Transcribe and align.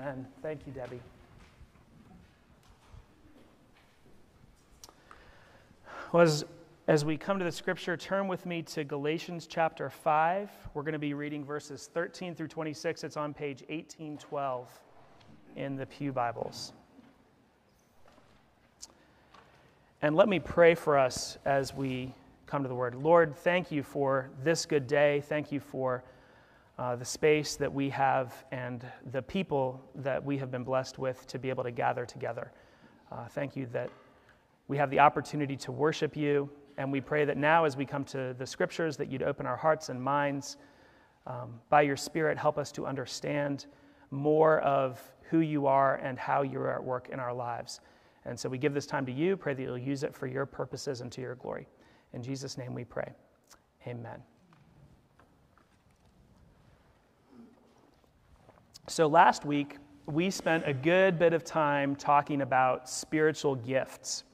Amen. 0.00 0.26
Thank 0.42 0.64
you, 0.64 0.72
Debbie. 0.72 1.00
Well, 6.12 6.22
as, 6.22 6.44
as 6.86 7.04
we 7.04 7.16
come 7.16 7.40
to 7.40 7.44
the 7.44 7.50
scripture, 7.50 7.96
turn 7.96 8.28
with 8.28 8.46
me 8.46 8.62
to 8.62 8.84
Galatians 8.84 9.48
chapter 9.48 9.90
5. 9.90 10.50
We're 10.72 10.82
going 10.82 10.92
to 10.92 11.00
be 11.00 11.14
reading 11.14 11.44
verses 11.44 11.90
13 11.92 12.36
through 12.36 12.46
26. 12.46 13.02
It's 13.02 13.16
on 13.16 13.34
page 13.34 13.62
1812 13.62 14.68
in 15.56 15.74
the 15.74 15.86
Pew 15.86 16.12
Bibles. 16.12 16.74
And 20.00 20.14
let 20.14 20.28
me 20.28 20.38
pray 20.38 20.76
for 20.76 20.96
us 20.96 21.38
as 21.44 21.74
we 21.74 22.14
come 22.46 22.62
to 22.62 22.68
the 22.68 22.74
Word. 22.74 22.94
Lord, 22.94 23.34
thank 23.34 23.72
you 23.72 23.82
for 23.82 24.30
this 24.44 24.64
good 24.64 24.86
day. 24.86 25.22
Thank 25.22 25.50
you 25.50 25.58
for 25.58 26.04
uh, 26.78 26.94
the 26.96 27.04
space 27.04 27.56
that 27.56 27.72
we 27.72 27.90
have 27.90 28.44
and 28.52 28.86
the 29.10 29.22
people 29.22 29.82
that 29.96 30.24
we 30.24 30.38
have 30.38 30.50
been 30.50 30.64
blessed 30.64 30.98
with 30.98 31.26
to 31.26 31.38
be 31.38 31.48
able 31.48 31.64
to 31.64 31.72
gather 31.72 32.06
together. 32.06 32.52
Uh, 33.10 33.26
thank 33.26 33.56
you 33.56 33.66
that 33.66 33.90
we 34.68 34.76
have 34.76 34.90
the 34.90 35.00
opportunity 35.00 35.56
to 35.56 35.72
worship 35.72 36.16
you. 36.16 36.48
And 36.76 36.92
we 36.92 37.00
pray 37.00 37.24
that 37.24 37.36
now, 37.36 37.64
as 37.64 37.76
we 37.76 37.84
come 37.84 38.04
to 38.04 38.34
the 38.38 38.46
scriptures, 38.46 38.96
that 38.98 39.10
you'd 39.10 39.24
open 39.24 39.46
our 39.46 39.56
hearts 39.56 39.88
and 39.88 40.00
minds. 40.00 40.58
Um, 41.26 41.60
by 41.68 41.82
your 41.82 41.96
Spirit, 41.96 42.38
help 42.38 42.56
us 42.56 42.70
to 42.72 42.86
understand 42.86 43.66
more 44.10 44.60
of 44.60 45.02
who 45.28 45.40
you 45.40 45.66
are 45.66 45.96
and 45.96 46.18
how 46.18 46.42
you're 46.42 46.70
at 46.70 46.82
work 46.82 47.08
in 47.10 47.18
our 47.18 47.34
lives. 47.34 47.80
And 48.24 48.38
so 48.38 48.48
we 48.48 48.58
give 48.58 48.74
this 48.74 48.86
time 48.86 49.04
to 49.06 49.12
you. 49.12 49.36
Pray 49.36 49.54
that 49.54 49.62
you'll 49.62 49.76
use 49.76 50.04
it 50.04 50.14
for 50.14 50.26
your 50.26 50.46
purposes 50.46 51.00
and 51.00 51.10
to 51.12 51.20
your 51.20 51.34
glory. 51.34 51.66
In 52.12 52.22
Jesus' 52.22 52.56
name 52.56 52.74
we 52.74 52.84
pray. 52.84 53.10
Amen. 53.86 54.22
So 58.88 59.06
last 59.06 59.44
week, 59.44 59.76
we 60.06 60.30
spent 60.30 60.64
a 60.66 60.72
good 60.72 61.18
bit 61.18 61.34
of 61.34 61.44
time 61.44 61.94
talking 61.94 62.40
about 62.40 62.88
spiritual 62.88 63.54
gifts. 63.54 64.24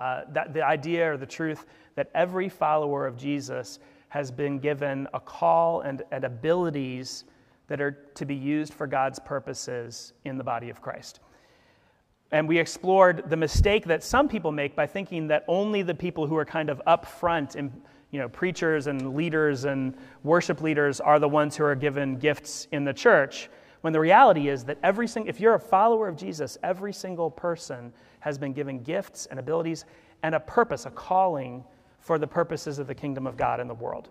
Uh, 0.00 0.22
that 0.32 0.52
the 0.52 0.66
idea 0.66 1.12
or 1.12 1.16
the 1.16 1.24
truth 1.24 1.66
that 1.94 2.10
every 2.12 2.48
follower 2.48 3.06
of 3.06 3.16
Jesus 3.16 3.78
has 4.08 4.32
been 4.32 4.58
given 4.58 5.06
a 5.14 5.20
call 5.20 5.82
and, 5.82 6.02
and 6.10 6.24
abilities 6.24 7.24
that 7.68 7.80
are 7.80 7.92
to 8.16 8.26
be 8.26 8.34
used 8.34 8.74
for 8.74 8.88
God's 8.88 9.20
purposes 9.20 10.14
in 10.24 10.36
the 10.36 10.44
body 10.44 10.68
of 10.68 10.82
Christ. 10.82 11.20
And 12.32 12.48
we 12.48 12.58
explored 12.58 13.30
the 13.30 13.36
mistake 13.36 13.84
that 13.84 14.02
some 14.02 14.28
people 14.28 14.50
make 14.50 14.74
by 14.74 14.88
thinking 14.88 15.28
that 15.28 15.44
only 15.46 15.82
the 15.82 15.94
people 15.94 16.26
who 16.26 16.36
are 16.36 16.44
kind 16.44 16.70
of 16.70 16.82
up 16.88 17.06
front 17.06 17.54
you 18.10 18.18
know, 18.18 18.28
preachers 18.28 18.88
and 18.88 19.14
leaders 19.14 19.64
and 19.64 19.96
worship 20.24 20.60
leaders 20.60 21.00
are 21.00 21.20
the 21.20 21.28
ones 21.28 21.56
who 21.56 21.62
are 21.64 21.76
given 21.76 22.16
gifts 22.16 22.66
in 22.72 22.84
the 22.84 22.92
church. 22.92 23.48
When 23.82 23.92
the 23.92 24.00
reality 24.00 24.48
is 24.48 24.64
that 24.64 24.78
every 24.82 25.06
single, 25.06 25.28
if 25.28 25.40
you're 25.40 25.54
a 25.54 25.60
follower 25.60 26.08
of 26.08 26.16
Jesus, 26.16 26.58
every 26.62 26.92
single 26.92 27.30
person 27.30 27.92
has 28.20 28.38
been 28.38 28.52
given 28.52 28.82
gifts 28.82 29.26
and 29.26 29.38
abilities 29.38 29.84
and 30.22 30.34
a 30.34 30.40
purpose, 30.40 30.86
a 30.86 30.90
calling 30.90 31.64
for 31.98 32.18
the 32.18 32.26
purposes 32.26 32.78
of 32.78 32.86
the 32.86 32.94
kingdom 32.94 33.26
of 33.26 33.36
God 33.36 33.60
in 33.60 33.68
the 33.68 33.74
world. 33.74 34.08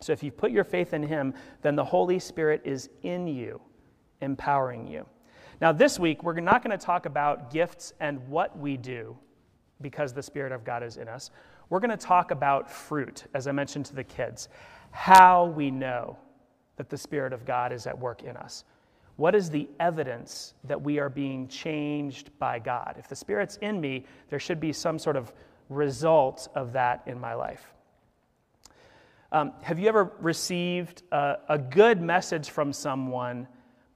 So 0.00 0.12
if 0.12 0.22
you 0.22 0.30
put 0.30 0.50
your 0.50 0.64
faith 0.64 0.92
in 0.92 1.02
Him, 1.02 1.34
then 1.62 1.76
the 1.76 1.84
Holy 1.84 2.18
Spirit 2.18 2.62
is 2.64 2.90
in 3.02 3.26
you, 3.26 3.60
empowering 4.20 4.86
you. 4.86 5.06
Now, 5.60 5.72
this 5.72 5.98
week, 5.98 6.22
we're 6.22 6.38
not 6.40 6.62
going 6.62 6.76
to 6.76 6.84
talk 6.84 7.06
about 7.06 7.50
gifts 7.50 7.94
and 8.00 8.26
what 8.28 8.58
we 8.58 8.76
do 8.76 9.16
because 9.80 10.12
the 10.12 10.22
Spirit 10.22 10.52
of 10.52 10.64
God 10.64 10.82
is 10.82 10.98
in 10.98 11.08
us. 11.08 11.30
We're 11.70 11.80
going 11.80 11.90
to 11.90 11.96
talk 11.96 12.30
about 12.30 12.70
fruit, 12.70 13.24
as 13.32 13.46
I 13.46 13.52
mentioned 13.52 13.86
to 13.86 13.94
the 13.94 14.04
kids, 14.04 14.48
how 14.90 15.46
we 15.46 15.70
know 15.70 16.18
that 16.76 16.88
the 16.88 16.98
Spirit 16.98 17.32
of 17.32 17.44
God 17.44 17.72
is 17.72 17.86
at 17.86 17.98
work 17.98 18.22
in 18.22 18.36
us. 18.36 18.64
What 19.16 19.34
is 19.34 19.48
the 19.48 19.68
evidence 19.80 20.54
that 20.64 20.80
we 20.80 20.98
are 20.98 21.08
being 21.08 21.48
changed 21.48 22.30
by 22.38 22.58
God? 22.58 22.96
If 22.98 23.08
the 23.08 23.16
Spirit's 23.16 23.56
in 23.56 23.80
me, 23.80 24.04
there 24.28 24.38
should 24.38 24.60
be 24.60 24.72
some 24.72 24.98
sort 24.98 25.16
of 25.16 25.32
result 25.68 26.48
of 26.54 26.72
that 26.72 27.02
in 27.06 27.18
my 27.18 27.34
life. 27.34 27.72
Um, 29.32 29.52
have 29.62 29.78
you 29.78 29.88
ever 29.88 30.12
received 30.20 31.02
a, 31.12 31.38
a 31.48 31.58
good 31.58 32.00
message 32.00 32.50
from 32.50 32.72
someone, 32.72 33.48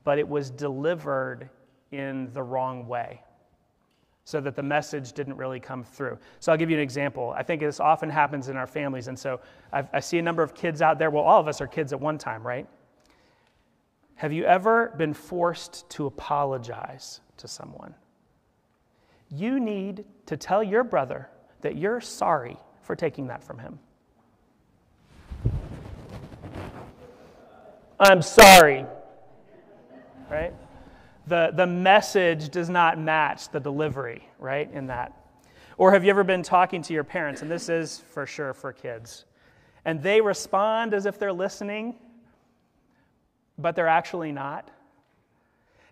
but 0.04 0.18
it 0.18 0.28
was 0.28 0.50
delivered 0.50 1.50
in 1.92 2.32
the 2.32 2.42
wrong 2.42 2.88
way? 2.88 3.22
So 4.30 4.40
that 4.40 4.54
the 4.54 4.62
message 4.62 5.12
didn't 5.12 5.36
really 5.36 5.58
come 5.58 5.82
through. 5.82 6.16
So 6.38 6.52
I'll 6.52 6.58
give 6.58 6.70
you 6.70 6.76
an 6.76 6.82
example. 6.82 7.34
I 7.36 7.42
think 7.42 7.60
this 7.60 7.80
often 7.80 8.08
happens 8.08 8.48
in 8.48 8.56
our 8.56 8.66
families. 8.66 9.08
And 9.08 9.18
so 9.18 9.40
I've, 9.72 9.88
i 9.92 9.98
see 9.98 10.18
a 10.18 10.22
number 10.22 10.44
of 10.44 10.54
kids 10.54 10.80
out 10.80 11.00
there. 11.00 11.10
Well, 11.10 11.24
all 11.24 11.40
of 11.40 11.48
us 11.48 11.60
are 11.60 11.66
kids 11.66 11.92
at 11.92 12.00
one 12.00 12.16
time, 12.16 12.46
right? 12.46 12.66
Have 14.14 14.32
you 14.32 14.44
ever 14.44 14.94
been 14.96 15.14
forced 15.14 15.88
to 15.90 16.06
apologize 16.06 17.20
to 17.38 17.48
someone? 17.48 17.94
You 19.30 19.58
need 19.58 20.04
to 20.26 20.36
tell 20.36 20.62
your 20.62 20.84
brother 20.84 21.28
that 21.62 21.76
you're 21.76 22.00
sorry 22.00 22.56
for 22.82 22.94
taking 22.94 23.26
that 23.26 23.42
from 23.42 23.58
him. 23.58 23.80
I'm 27.98 28.22
sorry. 28.22 28.86
Right? 30.30 30.54
The, 31.30 31.52
the 31.54 31.66
message 31.66 32.50
does 32.50 32.68
not 32.68 32.98
match 32.98 33.48
the 33.48 33.60
delivery, 33.60 34.28
right, 34.38 34.70
in 34.72 34.88
that. 34.88 35.16
Or 35.78 35.92
have 35.92 36.04
you 36.04 36.10
ever 36.10 36.24
been 36.24 36.42
talking 36.42 36.82
to 36.82 36.92
your 36.92 37.04
parents, 37.04 37.40
and 37.40 37.50
this 37.50 37.70
is 37.70 38.00
for 38.10 38.26
sure 38.26 38.52
for 38.52 38.72
kids, 38.72 39.24
and 39.86 40.02
they 40.02 40.20
respond 40.20 40.92
as 40.92 41.06
if 41.06 41.18
they're 41.18 41.32
listening, 41.32 41.94
but 43.56 43.74
they're 43.74 43.88
actually 43.88 44.32
not? 44.32 44.70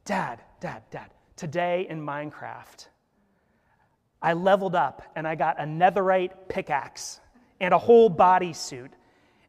Dad, 0.05 0.43
dad, 0.61 0.83
dad, 0.91 1.11
today 1.37 1.87
in 1.89 2.01
Minecraft, 2.01 2.89
I 4.21 4.33
leveled 4.33 4.75
up 4.75 5.03
and 5.15 5.27
I 5.29 5.37
got 5.37 5.61
a 5.61 5.65
netherite 5.65 6.33
pickaxe 6.49 7.21
and 7.61 7.73
a 7.73 7.79
whole 7.79 8.11
bodysuit. 8.11 8.91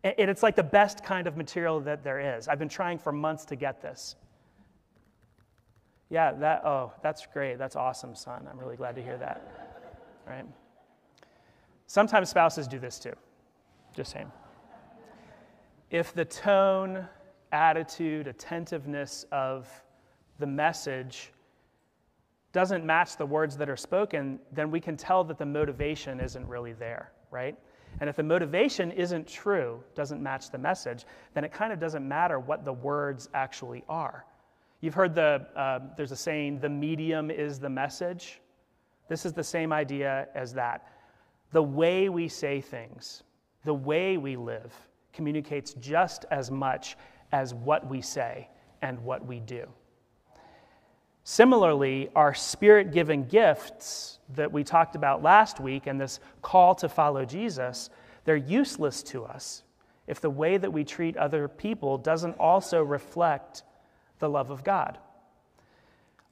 And 0.03 0.29
it's 0.29 0.43
like 0.43 0.55
the 0.55 0.63
best 0.63 1.03
kind 1.03 1.27
of 1.27 1.35
material 1.35 1.79
that 1.81 2.03
there 2.03 2.37
is. 2.37 2.47
I've 2.47 2.59
been 2.59 2.69
trying 2.69 2.99
for 2.99 3.11
months 3.11 3.45
to 3.45 3.55
get 3.55 3.81
this. 3.81 4.15
Yeah, 6.09 6.31
that, 6.33 6.65
oh, 6.65 6.91
that's 7.03 7.27
great. 7.31 7.57
That's 7.57 7.75
awesome, 7.75 8.15
son. 8.15 8.47
I'm 8.49 8.57
really 8.57 8.75
glad 8.75 8.95
to 8.95 9.03
hear 9.03 9.17
that. 9.17 9.41
Right? 10.27 10.45
Sometimes 11.87 12.29
spouses 12.29 12.67
do 12.67 12.79
this 12.79 12.99
too. 12.99 13.13
Just 13.95 14.11
saying. 14.11 14.31
If 15.91 16.13
the 16.13 16.25
tone, 16.25 17.07
attitude, 17.51 18.27
attentiveness 18.27 19.25
of 19.31 19.67
the 20.39 20.47
message 20.47 21.31
doesn't 22.51 22.85
match 22.85 23.17
the 23.17 23.25
words 23.25 23.57
that 23.57 23.69
are 23.69 23.77
spoken, 23.77 24.39
then 24.51 24.71
we 24.71 24.79
can 24.79 24.97
tell 24.97 25.23
that 25.23 25.37
the 25.37 25.45
motivation 25.45 26.19
isn't 26.19 26.47
really 26.47 26.73
there, 26.73 27.11
right? 27.31 27.55
And 27.99 28.09
if 28.09 28.15
the 28.15 28.23
motivation 28.23 28.91
isn't 28.91 29.27
true, 29.27 29.83
doesn't 29.95 30.21
match 30.21 30.51
the 30.51 30.57
message, 30.57 31.05
then 31.33 31.43
it 31.43 31.51
kind 31.51 31.73
of 31.73 31.79
doesn't 31.79 32.07
matter 32.07 32.39
what 32.39 32.65
the 32.65 32.73
words 32.73 33.29
actually 33.33 33.83
are. 33.89 34.25
You've 34.81 34.93
heard 34.93 35.13
the, 35.13 35.45
uh, 35.55 35.79
there's 35.97 36.11
a 36.11 36.15
saying, 36.15 36.59
the 36.59 36.69
medium 36.69 37.29
is 37.29 37.59
the 37.59 37.69
message. 37.69 38.39
This 39.09 39.25
is 39.25 39.33
the 39.33 39.43
same 39.43 39.73
idea 39.73 40.27
as 40.35 40.53
that. 40.53 40.87
The 41.51 41.63
way 41.63 42.09
we 42.09 42.27
say 42.27 42.61
things, 42.61 43.23
the 43.65 43.73
way 43.73 44.17
we 44.17 44.35
live, 44.35 44.73
communicates 45.11 45.73
just 45.73 46.25
as 46.31 46.49
much 46.49 46.95
as 47.31 47.53
what 47.53 47.87
we 47.87 48.01
say 48.01 48.47
and 48.81 48.99
what 49.03 49.25
we 49.25 49.39
do. 49.39 49.67
Similarly, 51.23 52.09
our 52.15 52.33
spirit 52.33 52.91
given 52.93 53.25
gifts 53.25 54.19
that 54.35 54.51
we 54.51 54.63
talked 54.63 54.95
about 54.95 55.21
last 55.21 55.59
week 55.59 55.87
and 55.87 55.99
this 55.99 56.19
call 56.41 56.73
to 56.75 56.87
follow 56.87 57.25
Jesus, 57.25 57.89
they're 58.23 58.37
useless 58.37 59.03
to 59.03 59.25
us 59.25 59.63
if 60.07 60.21
the 60.21 60.29
way 60.29 60.57
that 60.57 60.71
we 60.71 60.83
treat 60.83 61.17
other 61.17 61.47
people 61.47 61.97
doesn't 61.97 62.33
also 62.39 62.81
reflect 62.81 63.63
the 64.19 64.29
love 64.29 64.51
of 64.51 64.63
God. 64.63 64.97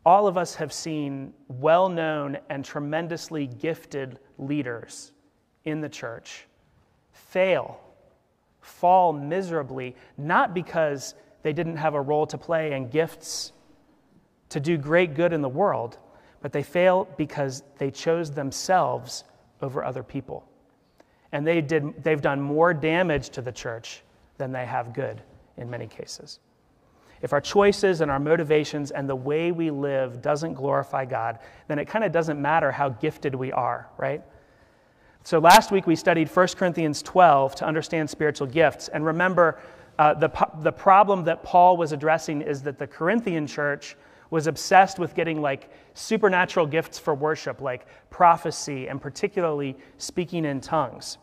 All 0.06 0.28
of 0.28 0.38
us 0.38 0.56
have 0.56 0.72
seen 0.72 1.34
well 1.48 1.90
known 1.90 2.38
and 2.50 2.64
tremendously 2.64 3.48
gifted 3.48 4.20
leaders 4.38 5.12
in 5.66 5.82
the 5.82 5.90
church 5.90 6.46
fail, 7.12 7.80
fall 8.62 9.12
miserably, 9.12 9.96
not 10.18 10.54
because 10.54 11.16
they 11.44 11.52
didn't 11.52 11.78
have 11.78 11.94
a 11.94 12.02
role 12.02 12.26
to 12.28 12.38
play 12.38 12.74
and 12.74 12.90
gifts 12.90 13.52
to 14.50 14.60
do 14.60 14.78
great 14.78 15.14
good 15.14 15.34
in 15.34 15.42
the 15.42 15.50
world, 15.50 15.98
but 16.42 16.54
they 16.54 16.64
fail 16.64 17.08
because 17.18 17.64
they 17.78 17.92
chose 17.92 18.32
themselves 18.32 19.26
over 19.62 19.84
other 19.84 20.04
people. 20.04 20.48
And 21.32 21.46
they 21.46 21.62
did, 21.62 22.04
they've 22.04 22.22
done 22.22 22.42
more 22.42 22.74
damage 22.74 23.30
to 23.32 23.42
the 23.42 23.52
church 23.52 24.04
than 24.38 24.52
they 24.52 24.66
have 24.66 24.94
good 24.94 25.22
in 25.58 25.70
many 25.70 25.88
cases. 25.88 26.40
If 27.22 27.34
our 27.34 27.42
choices 27.42 28.02
and 28.02 28.12
our 28.12 28.20
motivations 28.20 28.92
and 28.92 29.10
the 29.10 29.16
way 29.16 29.52
we 29.52 29.72
live 29.72 30.22
doesn't 30.22 30.54
glorify 30.54 31.06
God, 31.06 31.40
then 31.68 31.80
it 31.80 31.86
kind 31.86 32.04
of 32.06 32.12
doesn't 32.12 32.42
matter 32.42 32.72
how 32.72 32.90
gifted 32.90 33.36
we 33.36 33.52
are, 33.52 33.90
right? 33.98 34.22
So 35.24 35.40
last 35.40 35.72
week 35.72 35.88
we 35.88 35.96
studied 35.96 36.30
1 36.30 36.48
Corinthians 36.58 37.02
12 37.02 37.56
to 37.56 37.66
understand 37.66 38.10
spiritual 38.10 38.48
gifts. 38.48 38.88
And 38.88 39.06
remember, 39.06 39.60
Uh, 40.00 40.14
the, 40.14 40.30
the 40.62 40.72
problem 40.72 41.24
that 41.26 41.42
Paul 41.42 41.76
was 41.76 41.92
addressing 41.92 42.44
is 42.44 42.62
that 42.62 42.78
the 42.78 42.86
Corinthian 42.86 43.48
church 43.48 43.96
was 44.30 44.46
obsessed 44.46 45.00
with 45.00 45.16
getting 45.16 45.42
like 45.42 45.72
supernatural 45.96 46.68
gifts 46.68 47.00
for 47.00 47.16
worship, 47.16 47.62
like 47.62 47.88
prophecy 48.12 48.90
and 48.90 49.02
particularly 49.02 49.76
speaking 49.98 50.46
in 50.46 50.62
tongues. 50.62 51.18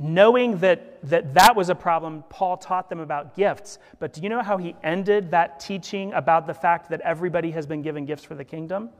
Knowing 0.00 0.58
that, 0.58 1.02
that 1.02 1.34
that 1.34 1.56
was 1.56 1.70
a 1.70 1.74
problem, 1.74 2.22
Paul 2.28 2.56
taught 2.56 2.88
them 2.88 3.00
about 3.00 3.34
gifts. 3.34 3.78
But 3.98 4.12
do 4.12 4.20
you 4.20 4.28
know 4.28 4.42
how 4.42 4.56
he 4.56 4.76
ended 4.84 5.32
that 5.32 5.58
teaching 5.58 6.12
about 6.12 6.46
the 6.46 6.54
fact 6.54 6.88
that 6.90 7.00
everybody 7.00 7.50
has 7.50 7.66
been 7.66 7.82
given 7.82 8.04
gifts 8.04 8.22
for 8.22 8.36
the 8.36 8.44
kingdom? 8.44 8.90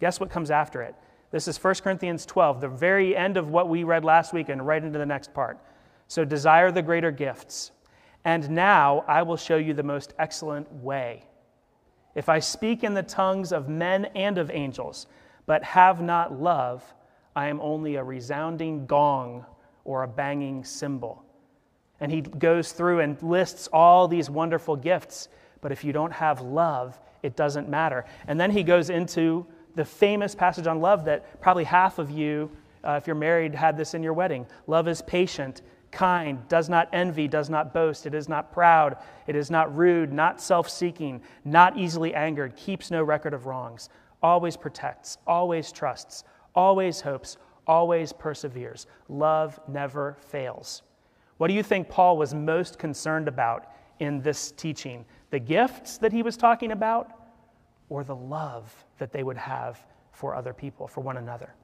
Guess 0.00 0.20
what 0.20 0.30
comes 0.30 0.50
after 0.50 0.82
it? 0.82 0.94
This 1.32 1.48
is 1.48 1.62
1 1.62 1.74
Corinthians 1.76 2.24
12, 2.26 2.60
the 2.60 2.68
very 2.68 3.16
end 3.16 3.36
of 3.36 3.48
what 3.48 3.68
we 3.68 3.84
read 3.84 4.04
last 4.04 4.32
week, 4.32 4.48
and 4.48 4.64
right 4.64 4.82
into 4.82 4.98
the 4.98 5.06
next 5.06 5.32
part. 5.34 5.58
So 6.06 6.24
desire 6.24 6.70
the 6.70 6.82
greater 6.82 7.10
gifts. 7.10 7.72
And 8.24 8.50
now 8.50 9.04
I 9.08 9.22
will 9.22 9.36
show 9.36 9.56
you 9.56 9.74
the 9.74 9.82
most 9.82 10.12
excellent 10.18 10.70
way. 10.72 11.24
If 12.14 12.28
I 12.28 12.38
speak 12.38 12.84
in 12.84 12.94
the 12.94 13.02
tongues 13.02 13.52
of 13.52 13.68
men 13.68 14.04
and 14.14 14.38
of 14.38 14.50
angels, 14.50 15.06
but 15.46 15.64
have 15.64 16.00
not 16.00 16.40
love, 16.40 16.84
I 17.34 17.48
am 17.48 17.60
only 17.60 17.96
a 17.96 18.04
resounding 18.04 18.86
gong 18.86 19.46
or 19.84 20.02
a 20.02 20.08
banging 20.08 20.64
cymbal. 20.64 21.24
And 22.00 22.10
he 22.10 22.20
goes 22.20 22.72
through 22.72 23.00
and 23.00 23.20
lists 23.22 23.68
all 23.72 24.08
these 24.08 24.28
wonderful 24.28 24.76
gifts, 24.76 25.28
but 25.60 25.70
if 25.70 25.84
you 25.84 25.92
don't 25.92 26.12
have 26.12 26.40
love, 26.40 26.98
it 27.22 27.36
doesn't 27.36 27.68
matter. 27.68 28.04
And 28.26 28.40
then 28.40 28.50
he 28.50 28.62
goes 28.62 28.90
into 28.90 29.46
the 29.74 29.84
famous 29.84 30.34
passage 30.34 30.66
on 30.66 30.80
love 30.80 31.04
that 31.04 31.40
probably 31.40 31.64
half 31.64 31.98
of 31.98 32.10
you, 32.10 32.50
uh, 32.84 32.98
if 33.00 33.06
you're 33.06 33.16
married, 33.16 33.54
had 33.54 33.76
this 33.76 33.94
in 33.94 34.02
your 34.02 34.12
wedding. 34.12 34.46
Love 34.66 34.88
is 34.88 35.00
patient, 35.02 35.62
kind, 35.92 36.46
does 36.48 36.68
not 36.68 36.88
envy, 36.92 37.28
does 37.28 37.48
not 37.48 37.72
boast, 37.72 38.06
it 38.06 38.14
is 38.14 38.28
not 38.28 38.52
proud, 38.52 38.96
it 39.26 39.36
is 39.36 39.50
not 39.50 39.74
rude, 39.76 40.12
not 40.12 40.40
self 40.40 40.68
seeking, 40.68 41.22
not 41.44 41.78
easily 41.78 42.14
angered, 42.14 42.56
keeps 42.56 42.90
no 42.90 43.02
record 43.02 43.34
of 43.34 43.46
wrongs, 43.46 43.88
always 44.22 44.56
protects, 44.56 45.18
always 45.26 45.70
trusts, 45.70 46.24
always 46.54 47.00
hopes, 47.00 47.36
always 47.66 48.12
perseveres. 48.12 48.86
Love 49.08 49.60
never 49.68 50.16
fails. 50.20 50.82
What 51.38 51.48
do 51.48 51.54
you 51.54 51.62
think 51.62 51.88
Paul 51.88 52.16
was 52.16 52.34
most 52.34 52.78
concerned 52.78 53.28
about 53.28 53.72
in 53.98 54.20
this 54.20 54.52
teaching? 54.52 55.04
The 55.30 55.38
gifts 55.38 55.98
that 55.98 56.12
he 56.12 56.22
was 56.22 56.36
talking 56.36 56.72
about, 56.72 57.10
or 57.88 58.04
the 58.04 58.16
love 58.16 58.72
that 58.98 59.12
they 59.12 59.22
would 59.22 59.36
have 59.36 59.84
for 60.12 60.34
other 60.34 60.52
people, 60.52 60.86
for 60.86 61.00
one 61.00 61.16
another? 61.16 61.54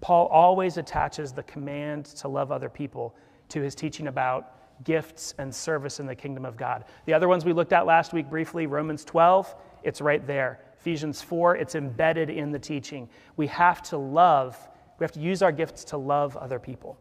Paul 0.00 0.26
always 0.26 0.76
attaches 0.76 1.32
the 1.32 1.44
command 1.44 2.06
to 2.06 2.28
love 2.28 2.50
other 2.50 2.68
people 2.68 3.14
to 3.48 3.60
his 3.60 3.74
teaching 3.74 4.08
about 4.08 4.84
gifts 4.84 5.34
and 5.38 5.54
service 5.54 6.00
in 6.00 6.06
the 6.06 6.14
kingdom 6.14 6.44
of 6.44 6.56
God. 6.56 6.84
The 7.06 7.14
other 7.14 7.28
ones 7.28 7.44
we 7.44 7.52
looked 7.52 7.72
at 7.72 7.86
last 7.86 8.12
week 8.12 8.28
briefly, 8.28 8.66
Romans 8.66 9.04
12, 9.04 9.54
it's 9.82 10.00
right 10.00 10.26
there. 10.26 10.60
Ephesians 10.80 11.22
4, 11.22 11.56
it's 11.56 11.74
embedded 11.74 12.28
in 12.28 12.50
the 12.50 12.58
teaching. 12.58 13.08
We 13.36 13.46
have 13.46 13.82
to 13.84 13.96
love 13.96 14.58
we 14.98 15.04
have 15.04 15.12
to 15.12 15.20
use 15.20 15.42
our 15.42 15.52
gifts 15.52 15.84
to 15.84 15.96
love 15.96 16.36
other 16.36 16.58
people. 16.58 16.98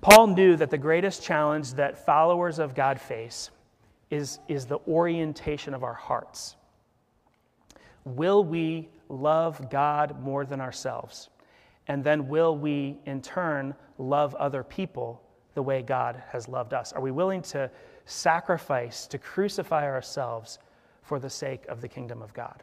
Paul 0.00 0.28
knew 0.28 0.56
that 0.56 0.70
the 0.70 0.78
greatest 0.78 1.22
challenge 1.22 1.74
that 1.74 2.04
followers 2.04 2.58
of 2.58 2.74
God 2.74 3.00
face 3.00 3.50
is, 4.10 4.40
is 4.48 4.66
the 4.66 4.78
orientation 4.88 5.74
of 5.74 5.84
our 5.84 5.94
hearts. 5.94 6.56
Will 8.04 8.44
we 8.44 8.88
love 9.08 9.70
God 9.70 10.20
more 10.20 10.44
than 10.44 10.60
ourselves? 10.60 11.30
And 11.86 12.02
then 12.02 12.28
will 12.28 12.56
we, 12.56 12.98
in 13.06 13.22
turn, 13.22 13.74
love 13.98 14.34
other 14.34 14.62
people 14.62 15.22
the 15.54 15.62
way 15.62 15.82
God 15.82 16.22
has 16.30 16.48
loved 16.48 16.74
us? 16.74 16.92
Are 16.92 17.00
we 17.00 17.10
willing 17.10 17.42
to 17.42 17.70
sacrifice, 18.04 19.06
to 19.06 19.18
crucify 19.18 19.84
ourselves 19.84 20.58
for 21.02 21.18
the 21.18 21.30
sake 21.30 21.64
of 21.68 21.80
the 21.80 21.88
kingdom 21.88 22.22
of 22.22 22.32
God? 22.34 22.62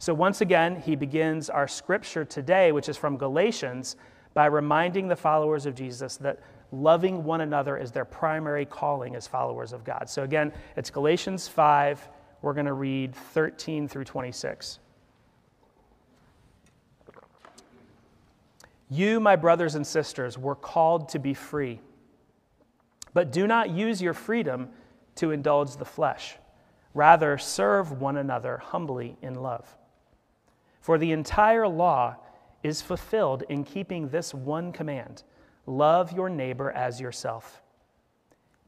So, 0.00 0.14
once 0.14 0.40
again, 0.40 0.80
he 0.80 0.94
begins 0.94 1.50
our 1.50 1.66
scripture 1.66 2.24
today, 2.24 2.70
which 2.70 2.88
is 2.88 2.96
from 2.96 3.16
Galatians, 3.16 3.96
by 4.32 4.46
reminding 4.46 5.08
the 5.08 5.16
followers 5.16 5.66
of 5.66 5.74
Jesus 5.74 6.16
that 6.18 6.38
loving 6.70 7.24
one 7.24 7.40
another 7.40 7.76
is 7.76 7.90
their 7.90 8.04
primary 8.04 8.64
calling 8.64 9.16
as 9.16 9.26
followers 9.26 9.72
of 9.72 9.84
God. 9.84 10.08
So, 10.08 10.22
again, 10.22 10.52
it's 10.76 10.90
Galatians 10.90 11.48
5. 11.48 12.08
We're 12.42 12.54
going 12.54 12.66
to 12.66 12.74
read 12.74 13.14
13 13.14 13.88
through 13.88 14.04
26. 14.04 14.78
You, 18.90 19.18
my 19.18 19.34
brothers 19.34 19.74
and 19.74 19.86
sisters, 19.86 20.38
were 20.38 20.54
called 20.54 21.08
to 21.10 21.18
be 21.18 21.34
free. 21.34 21.80
But 23.12 23.32
do 23.32 23.46
not 23.48 23.70
use 23.70 24.00
your 24.00 24.14
freedom 24.14 24.68
to 25.16 25.32
indulge 25.32 25.76
the 25.76 25.84
flesh. 25.84 26.36
Rather, 26.94 27.36
serve 27.36 28.00
one 28.00 28.16
another 28.16 28.58
humbly 28.58 29.16
in 29.20 29.34
love. 29.34 29.76
For 30.88 30.96
the 30.96 31.12
entire 31.12 31.68
law 31.68 32.16
is 32.62 32.80
fulfilled 32.80 33.44
in 33.50 33.62
keeping 33.62 34.08
this 34.08 34.32
one 34.32 34.72
command 34.72 35.22
love 35.66 36.12
your 36.12 36.30
neighbor 36.30 36.70
as 36.70 36.98
yourself. 36.98 37.60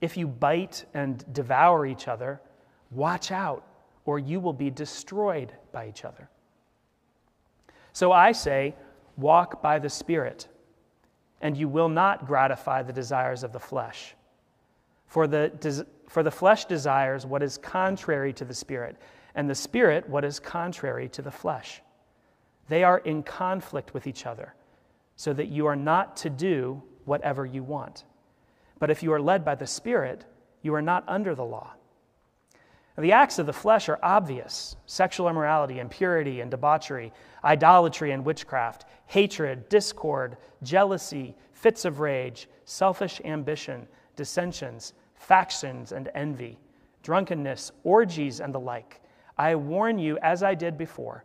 If 0.02 0.19
you 0.19 0.26
bite 0.26 0.84
and 0.93 1.25
devour 1.32 1.87
each 1.87 2.08
other, 2.08 2.43
watch 2.90 3.32
out, 3.32 3.67
or 4.05 4.19
you 4.19 4.38
will 4.38 4.52
be 4.52 4.69
destroyed 4.69 5.55
by 5.72 5.88
each 5.88 6.05
other. 6.05 6.28
So 7.94 8.12
I 8.12 8.32
say, 8.32 8.75
walk 9.17 9.62
by 9.62 9.78
the 9.78 9.88
Spirit, 9.88 10.46
and 11.40 11.56
you 11.56 11.69
will 11.69 11.88
not 11.88 12.26
gratify 12.26 12.82
the 12.82 12.93
desires 12.93 13.44
of 13.44 13.55
the 13.55 13.58
flesh. 13.58 14.14
For 15.06 15.26
the, 15.26 15.87
for 16.06 16.22
the 16.22 16.31
flesh 16.31 16.67
desires 16.67 17.25
what 17.25 17.43
is 17.43 17.56
contrary 17.56 18.34
to 18.34 18.44
the 18.44 18.52
Spirit, 18.52 18.99
and 19.34 19.49
the 19.49 19.55
Spirit 19.55 20.06
what 20.06 20.22
is 20.22 20.38
contrary 20.38 21.08
to 21.08 21.22
the 21.22 21.31
flesh. 21.31 21.81
They 22.70 22.84
are 22.84 22.99
in 22.99 23.25
conflict 23.25 23.94
with 23.94 24.06
each 24.06 24.26
other, 24.26 24.55
so 25.17 25.32
that 25.32 25.49
you 25.49 25.67
are 25.67 25.75
not 25.75 26.17
to 26.19 26.31
do 26.31 26.81
whatever 27.05 27.44
you 27.44 27.64
want. 27.64 28.05
But 28.78 28.90
if 28.90 29.02
you 29.02 29.12
are 29.12 29.20
led 29.20 29.44
by 29.44 29.56
the 29.56 29.67
Spirit, 29.67 30.25
you 30.62 30.72
are 30.75 30.81
not 30.81 31.02
under 31.08 31.34
the 31.34 31.44
law. 31.44 31.72
The 32.96 33.11
acts 33.11 33.40
of 33.40 33.46
the 33.46 33.52
flesh 33.52 33.88
are 33.88 33.99
obvious 34.05 34.76
sexual 34.87 35.28
immorality, 35.28 35.81
impurity 35.81 36.43
and 36.43 36.49
debauchery, 36.49 37.12
idolatry 37.43 38.12
and 38.12 38.25
witchcraft, 38.25 38.84
hatred, 39.06 39.69
discord, 39.69 40.37
jealousy, 40.62 41.34
fits 41.52 41.84
of 41.84 41.99
rage, 41.99 42.49
selfish 42.67 43.20
ambition, 43.25 43.88
dissensions, 44.14 44.93
factions 45.17 45.90
and 45.90 46.08
envy, 46.14 46.56
drunkenness, 47.02 47.72
orgies, 47.82 48.38
and 48.38 48.55
the 48.55 48.61
like. 48.61 49.00
I 49.37 49.56
warn 49.56 49.99
you, 49.99 50.19
as 50.19 50.44
I 50.44 50.55
did 50.55 50.79
before 50.79 51.24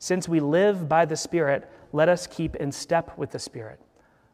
Since 0.00 0.28
we 0.28 0.40
live 0.40 0.88
by 0.88 1.04
the 1.04 1.14
Spirit, 1.14 1.70
let 1.92 2.08
us 2.08 2.26
keep 2.26 2.56
in 2.56 2.72
step 2.72 3.16
with 3.18 3.30
the 3.30 3.38
Spirit. 3.38 3.78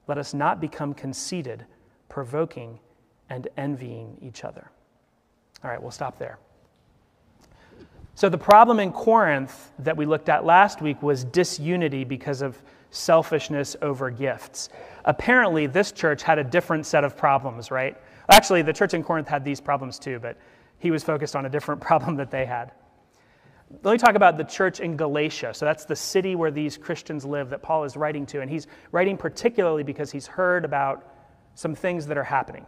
Let 0.07 0.17
us 0.17 0.33
not 0.33 0.61
become 0.61 0.95
conceited, 0.95 1.67
provoking, 2.09 2.79
and 3.29 3.49
envying 3.57 4.17
each 4.23 4.45
other. 4.45 4.71
All 5.65 5.71
right, 5.71 5.83
we'll 5.83 5.91
stop 5.91 6.19
there. 6.19 6.39
So, 8.15 8.29
the 8.29 8.39
problem 8.39 8.79
in 8.79 8.93
Corinth 8.93 9.73
that 9.81 9.97
we 9.97 10.07
looked 10.07 10.29
at 10.29 10.47
last 10.47 10.81
week 10.81 11.03
was 11.03 11.25
disunity 11.25 12.05
because 12.05 12.43
of 12.43 12.63
selfishness 12.93 13.75
over 13.83 14.09
gifts. 14.09 14.69
Apparently, 15.05 15.67
this 15.67 15.91
church 15.91 16.23
had 16.23 16.39
a 16.39 16.45
different 16.45 16.87
set 16.87 17.03
of 17.03 17.17
problems, 17.17 17.73
right? 17.73 17.97
Actually, 18.31 18.63
the 18.63 18.73
church 18.73 18.95
in 18.95 19.03
Corinth 19.03 19.27
had 19.27 19.45
these 19.45 19.61
problems 19.61 19.99
too, 19.99 20.21
but 20.21 20.37
he 20.79 20.93
was 20.93 21.03
focused 21.03 21.35
on 21.35 21.47
a 21.47 21.49
different 21.49 21.81
problem 21.89 22.15
that 22.17 22.31
they 22.31 22.47
had. 22.47 22.71
Let 23.83 23.93
me 23.93 23.99
talk 23.99 24.15
about 24.15 24.37
the 24.37 24.45
church 24.45 24.81
in 24.81 24.97
Galatia. 24.97 25.53
So 25.53 25.65
that's 25.65 25.85
the 25.85 25.97
city 25.97 26.37
where 26.37 26.53
these 26.53 26.77
Christians 26.77 27.25
live 27.25 27.51
that 27.51 27.63
Paul 27.63 27.85
is 27.85 27.97
writing 27.97 28.25
to. 28.27 28.41
And 28.41 28.51
he's 28.51 28.69
writing 28.93 29.17
particularly 29.17 29.83
because 29.83 30.13
he's 30.13 30.27
heard 30.27 30.65
about 30.65 31.13
some 31.55 31.75
things 31.75 32.07
that 32.07 32.17
are 32.17 32.25
happening. 32.25 32.65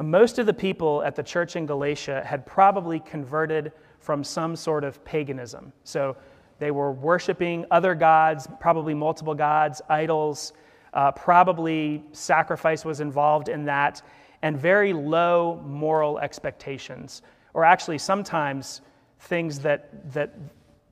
Most 0.00 0.38
of 0.38 0.46
the 0.46 0.52
people 0.52 1.02
at 1.02 1.14
the 1.14 1.22
church 1.22 1.56
in 1.56 1.66
Galatia 1.66 2.22
had 2.26 2.44
probably 2.44 3.00
converted 3.00 3.72
from 4.00 4.22
some 4.24 4.56
sort 4.56 4.84
of 4.84 5.02
paganism. 5.04 5.72
So 5.84 6.16
they 6.58 6.70
were 6.70 6.92
worshiping 6.92 7.64
other 7.70 7.94
gods, 7.94 8.46
probably 8.60 8.92
multiple 8.92 9.34
gods, 9.34 9.80
idols. 9.88 10.52
Uh, 10.92 11.12
probably 11.12 12.04
sacrifice 12.12 12.84
was 12.84 13.00
involved 13.00 13.48
in 13.48 13.64
that. 13.64 14.02
and 14.44 14.58
very 14.58 14.92
low 14.92 15.58
moral 15.64 16.18
expectations, 16.18 17.22
or 17.54 17.64
actually 17.64 17.96
sometimes 17.96 18.82
things 19.24 19.58
that, 19.60 20.12
that, 20.12 20.34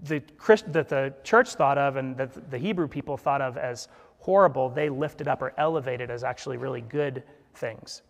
the, 0.00 0.20
Christ, 0.38 0.72
that 0.72 0.88
the 0.88 1.14
church 1.22 1.54
thought 1.54 1.78
of 1.78 1.96
and 1.96 2.16
that 2.16 2.50
the 2.50 2.58
Hebrew 2.58 2.88
people 2.88 3.16
thought 3.16 3.40
of 3.40 3.56
as 3.56 3.88
horrible, 4.18 4.68
they 4.68 4.88
lifted 4.88 5.28
up 5.28 5.42
or 5.42 5.52
elevated 5.58 6.10
as 6.10 6.24
actually 6.24 6.56
really 6.56 6.80
good 6.80 7.22
things. 7.54 8.02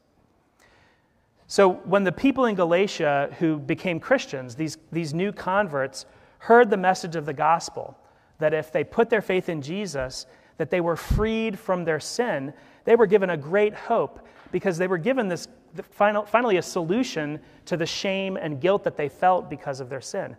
So 1.46 1.72
when 1.84 2.04
the 2.04 2.12
people 2.12 2.46
in 2.46 2.54
Galatia 2.54 3.34
who 3.38 3.58
became 3.58 4.00
Christians, 4.00 4.54
these, 4.54 4.78
these 4.90 5.12
new 5.12 5.32
converts, 5.32 6.06
heard 6.38 6.70
the 6.70 6.76
message 6.76 7.16
of 7.16 7.26
the 7.26 7.32
gospel, 7.32 7.96
that 8.38 8.54
if 8.54 8.72
they 8.72 8.84
put 8.84 9.10
their 9.10 9.20
faith 9.20 9.48
in 9.48 9.60
Jesus, 9.60 10.26
that 10.56 10.70
they 10.70 10.80
were 10.80 10.96
freed 10.96 11.58
from 11.58 11.84
their 11.84 12.00
sin, 12.00 12.52
they 12.84 12.96
were 12.96 13.06
given 13.06 13.30
a 13.30 13.36
great 13.36 13.74
hope 13.74 14.26
because 14.50 14.78
they 14.78 14.86
were 14.86 14.98
given 14.98 15.28
this 15.28 15.48
final, 15.90 16.24
finally 16.24 16.56
a 16.56 16.62
solution 16.62 17.40
to 17.66 17.76
the 17.76 17.86
shame 17.86 18.36
and 18.36 18.60
guilt 18.60 18.84
that 18.84 18.96
they 18.96 19.08
felt 19.08 19.48
because 19.48 19.80
of 19.80 19.88
their 19.88 20.00
sin. 20.00 20.36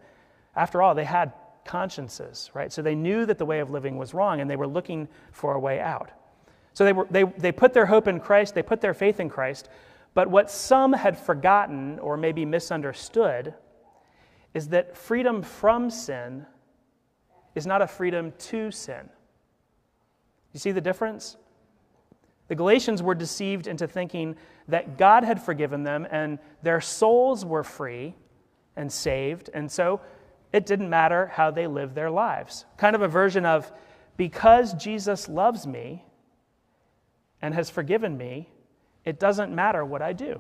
After 0.56 0.82
all, 0.82 0.94
they 0.94 1.06
had 1.06 1.34
consciences, 1.66 2.52
right? 2.54 2.72
So 2.72 2.82
they 2.82 2.96
knew 2.96 3.26
that 3.26 3.38
the 3.38 3.46
way 3.46 3.60
of 3.60 3.72
living 3.72 3.98
was 3.98 4.14
wrong 4.14 4.42
and 4.42 4.50
they 4.50 4.56
were 4.56 4.68
looking 4.68 5.08
for 5.32 5.54
a 5.54 5.60
way 5.60 5.80
out. 5.80 6.12
So 6.74 6.86
they, 6.86 6.94
were, 6.94 7.08
they, 7.10 7.24
they 7.24 7.52
put 7.52 7.74
their 7.74 7.86
hope 7.86 8.08
in 8.08 8.20
Christ, 8.20 8.56
they 8.56 8.64
put 8.64 8.82
their 8.82 8.94
faith 8.94 9.20
in 9.20 9.30
Christ, 9.30 9.70
but 10.14 10.28
what 10.28 10.50
some 10.52 10.94
had 10.94 11.18
forgotten 11.18 12.00
or 12.00 12.18
maybe 12.18 12.46
misunderstood 12.46 13.54
is 14.54 14.70
that 14.70 14.96
freedom 14.96 15.42
from 15.42 15.90
sin 15.90 16.46
is 17.56 17.66
not 17.66 17.82
a 17.82 17.88
freedom 17.88 18.34
to 18.38 18.72
sin. 18.72 19.10
You 20.52 20.60
see 20.60 20.72
the 20.72 20.82
difference? 20.82 21.38
The 22.54 22.58
Galatians 22.58 23.02
were 23.02 23.16
deceived 23.16 23.66
into 23.66 23.88
thinking 23.88 24.36
that 24.68 24.96
God 24.96 25.24
had 25.24 25.42
forgiven 25.42 25.82
them 25.82 26.06
and 26.12 26.38
their 26.62 26.82
souls 26.82 27.44
were 27.44 27.64
free 27.64 28.14
and 28.76 28.92
saved, 28.92 29.50
and 29.56 29.72
so 29.72 30.02
it 30.52 30.68
didn't 30.68 30.88
matter 30.88 31.26
how 31.34 31.50
they 31.50 31.66
lived 31.66 31.96
their 31.96 32.12
lives. 32.12 32.66
Kind 32.78 32.96
of 32.96 33.02
a 33.02 33.08
version 33.08 33.44
of, 33.44 33.72
because 34.18 34.76
Jesus 34.76 35.28
loves 35.28 35.66
me 35.66 36.06
and 37.42 37.56
has 37.56 37.72
forgiven 37.72 38.16
me, 38.16 38.52
it 39.04 39.20
doesn't 39.20 39.52
matter 39.52 39.84
what 39.84 40.04
I 40.04 40.14
do. 40.14 40.40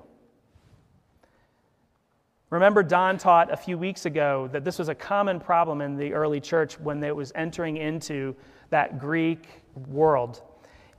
Remember, 2.52 2.84
Don 2.84 3.18
taught 3.18 3.52
a 3.52 3.58
few 3.58 3.76
weeks 3.76 4.06
ago 4.06 4.50
that 4.52 4.64
this 4.64 4.78
was 4.78 4.88
a 4.88 4.94
common 4.94 5.40
problem 5.40 5.82
in 5.82 5.98
the 5.98 6.14
early 6.14 6.40
church 6.40 6.80
when 6.80 7.04
it 7.04 7.16
was 7.16 7.32
entering 7.34 7.78
into 7.78 8.36
that 8.70 9.00
Greek 9.00 9.48
world 9.88 10.44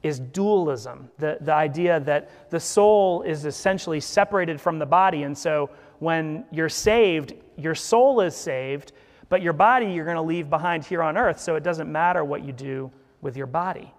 is 0.05 0.21
dualism, 0.21 1.09
the, 1.19 1.39
the 1.41 1.53
idea 1.53 1.99
that 1.99 2.51
the 2.51 2.61
soul 2.61 3.23
is 3.23 3.47
essentially 3.47 3.99
separated 3.99 4.61
from 4.61 4.79
the 4.79 4.85
body. 4.87 5.23
And 5.23 5.37
so 5.37 5.71
when 5.99 6.45
you're 6.53 6.69
saved, 6.69 7.33
your 7.57 7.75
soul 7.75 8.21
is 8.21 8.37
saved, 8.37 8.93
but 9.31 9.41
your 9.41 9.55
body 9.55 9.87
you're 9.87 10.05
going 10.05 10.17
to 10.17 10.23
leave 10.23 10.51
behind 10.51 10.85
here 10.85 11.03
on 11.03 11.17
earth, 11.17 11.41
so 11.41 11.57
it 11.57 11.63
doesn't 11.63 11.91
matter 11.91 12.23
what 12.23 12.45
you 12.45 12.53
do 12.53 12.93
with 13.23 13.35
your 13.35 13.47
body. 13.47 13.93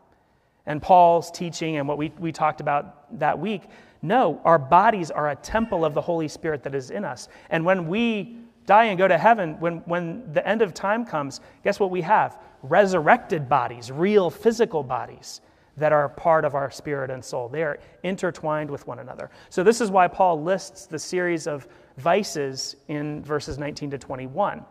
And 0.68 0.80
Paul's 0.80 1.32
teaching 1.32 1.78
and 1.78 1.88
what 1.88 1.98
we, 1.98 2.14
we 2.20 2.32
talked 2.32 2.62
about 2.62 3.20
that 3.20 3.38
week 3.38 3.64
no, 4.06 4.40
our 4.46 4.60
bodies 4.60 5.10
are 5.10 5.32
a 5.32 5.36
temple 5.36 5.84
of 5.84 5.96
the 5.96 6.02
Holy 6.02 6.28
Spirit 6.28 6.62
that 6.62 6.76
is 6.76 6.92
in 6.92 7.04
us. 7.04 7.28
And 7.50 7.66
when 7.66 7.88
we 7.88 8.38
die 8.68 8.86
and 8.86 9.00
go 9.00 9.08
to 9.08 9.18
heaven, 9.18 9.60
when, 9.60 9.78
when 9.86 10.32
the 10.32 10.48
end 10.48 10.62
of 10.62 10.76
time 10.76 11.06
comes, 11.06 11.42
guess 11.64 11.80
what 11.80 11.90
we 11.90 12.02
have? 12.02 12.38
Resurrected 12.62 13.50
bodies, 13.50 13.92
real 13.92 14.30
physical 14.30 14.84
bodies 14.84 15.42
that 15.78 15.92
are 15.92 16.10
part 16.10 16.46
of 16.46 16.56
our 16.56 16.72
spirit 16.72 17.12
and 17.12 17.24
soul. 17.24 17.50
They 17.50 17.64
are 17.64 17.80
intertwined 18.04 18.70
with 18.70 18.88
one 18.88 19.00
another. 19.00 19.30
So, 19.50 19.64
this 19.64 19.82
is 19.82 19.92
why 19.92 20.08
Paul 20.08 20.42
lists 20.42 20.86
the 20.86 21.00
series 21.00 21.48
of 21.48 21.68
vices 21.98 22.76
in 22.88 23.24
verses 23.24 23.58
19 23.58 23.92
to 23.92 23.98
21. 23.98 24.64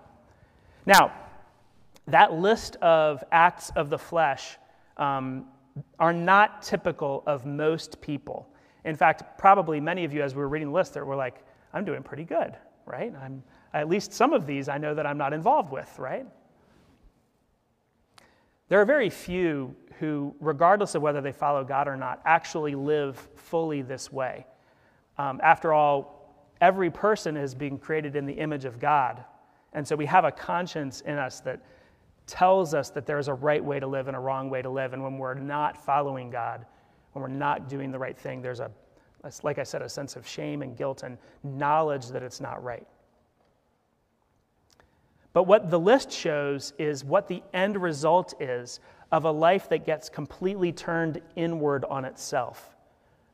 Now, 0.86 1.12
that 2.06 2.34
list 2.34 2.76
of 2.76 3.24
acts 3.32 3.70
of 3.76 3.90
the 3.90 3.98
flesh 3.98 4.58
um, 4.96 5.46
are 5.98 6.12
not 6.12 6.62
typical 6.62 7.22
of 7.26 7.46
most 7.46 8.00
people. 8.00 8.48
In 8.84 8.94
fact, 8.94 9.38
probably 9.38 9.80
many 9.80 10.04
of 10.04 10.12
you, 10.12 10.22
as 10.22 10.34
we 10.34 10.40
were 10.40 10.48
reading 10.48 10.68
the 10.68 10.74
list, 10.74 10.94
that 10.94 11.04
were 11.04 11.16
like, 11.16 11.42
I'm 11.72 11.84
doing 11.84 12.02
pretty 12.02 12.24
good, 12.24 12.56
right? 12.86 13.12
I'm, 13.22 13.42
at 13.72 13.88
least 13.88 14.12
some 14.12 14.32
of 14.32 14.46
these 14.46 14.68
I 14.68 14.78
know 14.78 14.94
that 14.94 15.06
I'm 15.06 15.18
not 15.18 15.32
involved 15.32 15.72
with, 15.72 15.98
right? 15.98 16.26
There 18.68 18.80
are 18.80 18.84
very 18.84 19.10
few 19.10 19.74
who, 19.98 20.34
regardless 20.40 20.94
of 20.94 21.02
whether 21.02 21.20
they 21.20 21.32
follow 21.32 21.64
God 21.64 21.86
or 21.86 21.96
not, 21.96 22.20
actually 22.24 22.74
live 22.74 23.16
fully 23.36 23.82
this 23.82 24.10
way. 24.10 24.46
Um, 25.18 25.40
after 25.42 25.72
all, 25.72 26.48
every 26.60 26.90
person 26.90 27.36
is 27.36 27.54
being 27.54 27.78
created 27.78 28.16
in 28.16 28.26
the 28.26 28.32
image 28.32 28.64
of 28.64 28.80
God. 28.80 29.24
And 29.72 29.86
so 29.86 29.94
we 29.96 30.06
have 30.06 30.24
a 30.24 30.32
conscience 30.32 31.02
in 31.02 31.18
us 31.18 31.40
that 31.40 31.60
tells 32.26 32.74
us 32.74 32.90
that 32.90 33.06
there's 33.06 33.28
a 33.28 33.34
right 33.34 33.62
way 33.62 33.78
to 33.78 33.86
live 33.86 34.08
and 34.08 34.16
a 34.16 34.20
wrong 34.20 34.48
way 34.48 34.62
to 34.62 34.70
live. 34.70 34.92
And 34.92 35.02
when 35.02 35.18
we're 35.18 35.34
not 35.34 35.84
following 35.84 36.30
God, 36.30 36.64
when 37.12 37.22
we're 37.22 37.28
not 37.28 37.68
doing 37.68 37.90
the 37.90 37.98
right 37.98 38.16
thing, 38.16 38.40
there's 38.40 38.60
a, 38.60 38.70
like 39.42 39.58
I 39.58 39.62
said, 39.62 39.82
a 39.82 39.88
sense 39.88 40.16
of 40.16 40.26
shame 40.26 40.62
and 40.62 40.76
guilt 40.76 41.02
and 41.02 41.18
knowledge 41.42 42.08
that 42.08 42.22
it's 42.22 42.40
not 42.40 42.62
right. 42.62 42.86
But 45.34 45.42
what 45.42 45.70
the 45.70 45.78
list 45.78 46.10
shows 46.10 46.72
is 46.78 47.04
what 47.04 47.28
the 47.28 47.42
end 47.52 47.76
result 47.76 48.40
is 48.40 48.80
of 49.12 49.24
a 49.24 49.30
life 49.30 49.68
that 49.68 49.84
gets 49.84 50.08
completely 50.08 50.72
turned 50.72 51.20
inward 51.36 51.84
on 51.84 52.06
itself. 52.06 52.74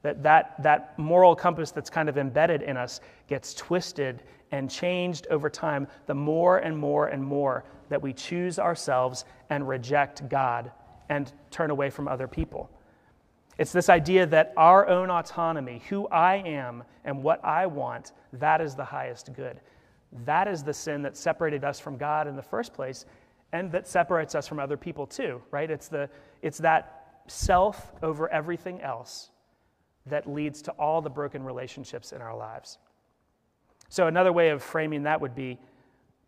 That, 0.02 0.23
that 0.23 0.62
that 0.62 0.99
moral 0.99 1.37
compass 1.37 1.71
that's 1.71 1.90
kind 1.90 2.09
of 2.09 2.16
embedded 2.16 2.62
in 2.62 2.78
us 2.78 3.02
gets 3.28 3.52
twisted 3.52 4.23
and 4.50 4.71
changed 4.71 5.26
over 5.30 5.50
time 5.50 5.87
the 6.07 6.14
more 6.14 6.59
and 6.59 6.76
more 6.76 7.09
and 7.09 7.23
more 7.23 7.64
that 7.90 8.00
we 8.00 8.14
choose 8.14 8.59
ourselves 8.59 9.26
and 9.50 9.69
reject 9.69 10.26
God 10.28 10.73
and 11.11 11.30
turn 11.50 11.71
away 11.71 11.90
from 11.90 12.09
other 12.09 12.26
people. 12.26 12.71
It's 13.59 13.73
this 13.73 13.90
idea 13.90 14.25
that 14.26 14.54
our 14.57 14.88
own 14.88 15.11
autonomy, 15.11 15.83
who 15.90 16.09
I 16.09 16.37
am 16.37 16.83
and 17.04 17.23
what 17.23 17.45
I 17.45 17.66
want, 17.66 18.12
that 18.33 18.62
is 18.62 18.75
the 18.75 18.85
highest 18.85 19.35
good. 19.35 19.61
That 20.25 20.49
is 20.49 20.62
the 20.62 20.75
sin 20.75 21.02
that 21.02 21.17
separated 21.17 21.64
us 21.64 21.79
from 21.79 21.97
God 21.97 22.26
in 22.26 22.37
the 22.37 22.43
first 22.43 22.73
place 22.73 23.07
and 23.52 23.71
that 23.73 23.87
separates 23.87 24.35
us 24.35 24.47
from 24.47 24.59
other 24.59 24.76
people 24.76 25.07
too, 25.07 25.43
right? 25.50 25.71
It's, 25.71 25.88
the, 25.88 26.09
it's 26.43 26.59
that 26.59 27.23
self 27.26 27.93
over 28.02 28.29
everything 28.29 28.81
else 28.81 29.31
that 30.07 30.29
leads 30.29 30.62
to 30.62 30.73
all 30.73 31.00
the 31.00 31.11
broken 31.11 31.43
relationships 31.43 32.12
in 32.12 32.23
our 32.23 32.37
lives. 32.37 32.79
So, 33.88 34.07
another 34.07 34.33
way 34.33 34.50
of 34.50 34.62
framing 34.62 35.02
that 35.02 35.21
would 35.21 35.35
be 35.35 35.59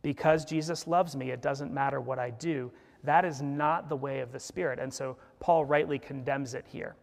because 0.02 0.44
Jesus 0.44 0.86
loves 0.86 1.14
me, 1.14 1.30
it 1.30 1.42
doesn't 1.42 1.72
matter 1.72 2.00
what 2.00 2.18
I 2.18 2.30
do. 2.30 2.72
That 3.04 3.24
is 3.24 3.40
not 3.40 3.88
the 3.88 3.96
way 3.96 4.20
of 4.20 4.32
the 4.32 4.40
Spirit. 4.40 4.78
And 4.78 4.92
so, 4.92 5.16
Paul 5.38 5.64
rightly 5.64 5.98
condemns 5.98 6.54
it 6.54 6.66
here. 6.68 6.96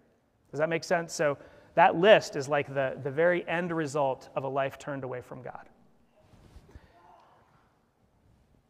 Does 0.52 0.60
that 0.60 0.70
make 0.70 0.84
sense? 0.84 1.14
So 1.14 1.38
that 1.76 1.96
list 1.96 2.36
is 2.36 2.50
like 2.50 2.74
the, 2.74 2.98
the 3.04 3.12
very 3.12 3.48
end 3.48 3.72
result 3.72 4.30
of 4.36 4.44
a 4.44 4.48
life 4.48 4.78
turned 4.78 5.04
away 5.04 5.22
from 5.22 5.42
God. 5.42 5.70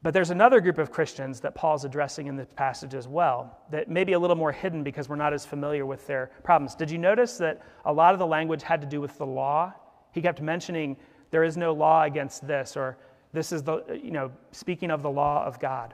But 0.01 0.13
there's 0.13 0.29
another 0.29 0.62
group 0.62 0.77
of 0.77 0.91
Christians 0.91 1.41
that 1.41 1.56
Paul's 1.56 1.84
addressing 1.84 2.27
in 2.27 2.38
this 2.38 2.48
passage 2.56 2.94
as 2.94 3.08
well 3.08 3.58
that 3.70 3.89
may 3.89 4.06
be 4.06 4.13
a 4.13 4.20
little 4.20 4.36
more 4.36 4.51
hidden 4.51 4.82
because 4.82 5.10
we're 5.10 5.18
not 5.18 5.34
as 5.34 5.46
familiar 5.46 5.86
with 5.86 6.08
their 6.08 6.32
problems. 6.44 6.74
Did 6.74 6.89
you 6.89 6.98
notice 6.98 7.38
that 7.38 7.62
a 7.84 7.91
lot 7.91 8.13
of 8.13 8.20
the 8.20 8.27
language 8.27 8.63
had 8.63 8.79
to 8.79 8.88
do 8.88 9.01
with 9.01 9.18
the 9.18 9.25
law? 9.25 9.74
He 10.13 10.22
kept 10.22 10.41
mentioning 10.41 10.96
there 11.32 11.44
is 11.44 11.58
no 11.58 11.74
law 11.74 12.03
against 12.03 12.48
this, 12.48 12.77
or 12.77 12.98
this 13.34 13.51
is 13.51 13.62
the, 13.62 14.00
you 14.01 14.12
know, 14.12 14.32
speaking 14.51 14.89
of 14.89 15.03
the 15.03 15.10
law 15.10 15.44
of 15.46 15.60
God. 15.60 15.94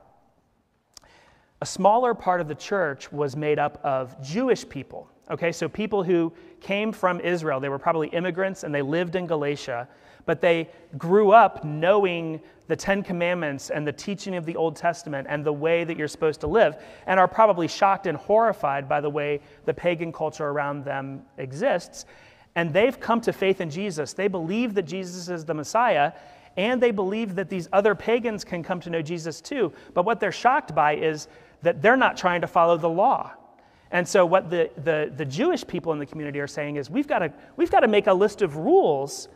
A 1.62 1.66
smaller 1.66 2.14
part 2.14 2.42
of 2.42 2.48
the 2.48 2.56
church 2.56 3.12
was 3.12 3.36
made 3.36 3.58
up 3.58 3.80
of 3.84 4.22
Jewish 4.22 4.68
people. 4.70 5.10
Okay, 5.32 5.52
so 5.52 5.68
people 5.68 6.04
who 6.04 6.32
came 6.62 6.92
from 6.92 7.20
Israel, 7.20 7.60
they 7.60 7.70
were 7.70 7.80
probably 7.80 8.10
immigrants 8.10 8.64
and 8.64 8.74
they 8.74 8.84
lived 8.84 9.16
in 9.16 9.26
Galatia, 9.26 9.88
but 10.26 10.42
they 10.42 10.70
grew 10.98 11.32
up 11.32 11.64
knowing 11.64 12.42
the 12.68 12.76
Ten 12.76 13.04
Commandments 13.04 13.70
and 13.70 13.88
the 13.88 13.92
teaching 13.92 14.36
of 14.36 14.46
the 14.46 14.56
Old 14.56 14.76
Testament 14.76 15.28
and 15.30 15.46
the 15.46 15.54
way 15.54 15.84
that 15.84 15.98
you're 15.98 16.08
supposed 16.08 16.42
to 16.42 16.48
live, 16.48 16.78
and 17.06 17.20
are 17.20 17.28
probably 17.28 17.68
shocked 17.68 18.08
and 18.08 18.18
horrified 18.18 18.90
by 18.90 19.02
the 19.02 19.10
way 19.10 19.40
the 19.66 19.74
pagan 19.74 20.12
culture 20.12 20.48
around 20.48 20.84
them 20.84 21.22
exists. 21.38 22.06
And 22.56 22.74
they've 22.74 23.00
come 23.00 23.22
to 23.22 23.34
faith 23.34 23.62
in 23.62 23.70
Jesus. 23.70 24.14
They 24.14 24.28
believe 24.28 24.74
that 24.76 24.84
Jesus 24.84 25.30
is 25.30 25.46
the 25.46 25.54
Messiah, 25.54 26.14
and 26.58 26.82
they 26.82 26.92
believe 26.92 27.36
that 27.36 27.50
these 27.50 27.68
other 27.74 27.96
pagans 27.96 28.44
can 28.44 28.64
come 28.64 28.80
to 28.82 28.90
know 28.90 29.02
Jesus 29.02 29.42
too. 29.42 29.74
But 29.94 30.06
what 30.06 30.20
they're 30.20 30.32
shocked 30.32 30.74
by 30.74 30.96
is 30.96 31.28
that 31.62 31.82
they're 31.82 31.98
not 31.98 32.16
trying 32.16 32.42
to 32.42 32.48
follow 32.48 32.78
the 32.78 32.90
law. 32.90 33.34
And 33.92 34.08
so, 34.08 34.26
what 34.26 34.50
the, 34.50 34.70
the, 34.84 35.12
the 35.16 35.26
Jewish 35.26 35.66
people 35.66 35.94
in 35.94 36.00
the 36.00 36.06
community 36.06 36.40
are 36.40 36.48
saying 36.48 36.78
is 36.78 36.90
we've 36.90 37.08
got, 37.08 37.20
to, 37.20 37.32
we've 37.56 37.72
got 37.72 37.82
to 37.82 37.88
make 37.88 38.08
a 38.08 38.14
list 38.14 38.42
of 38.42 38.58
rules 38.58 39.28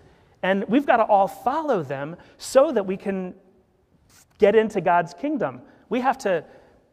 and 0.43 0.63
we've 0.67 0.85
got 0.85 0.97
to 0.97 1.03
all 1.03 1.27
follow 1.27 1.83
them 1.83 2.15
so 2.37 2.71
that 2.71 2.85
we 2.85 2.97
can 2.97 3.33
get 4.37 4.55
into 4.55 4.81
God's 4.81 5.13
kingdom. 5.13 5.61
We 5.89 5.99
have 5.99 6.17
to, 6.19 6.45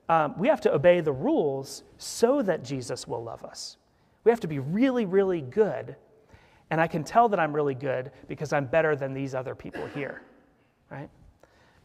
um, 0.08 0.34
we 0.36 0.48
have 0.48 0.60
to 0.62 0.74
obey 0.74 1.00
the 1.00 1.12
rules 1.12 1.84
so 1.98 2.42
that 2.42 2.64
Jesus 2.64 3.06
will 3.06 3.22
love 3.22 3.44
us. 3.44 3.76
We 4.24 4.30
have 4.30 4.40
to 4.40 4.48
be 4.48 4.58
really, 4.58 5.06
really 5.06 5.40
good. 5.40 5.96
And 6.70 6.80
I 6.80 6.88
can 6.88 7.04
tell 7.04 7.28
that 7.28 7.38
I'm 7.38 7.54
really 7.54 7.76
good 7.76 8.10
because 8.26 8.52
I'm 8.52 8.66
better 8.66 8.96
than 8.96 9.14
these 9.14 9.34
other 9.34 9.54
people 9.54 9.86
here, 9.86 10.22
right? 10.90 11.08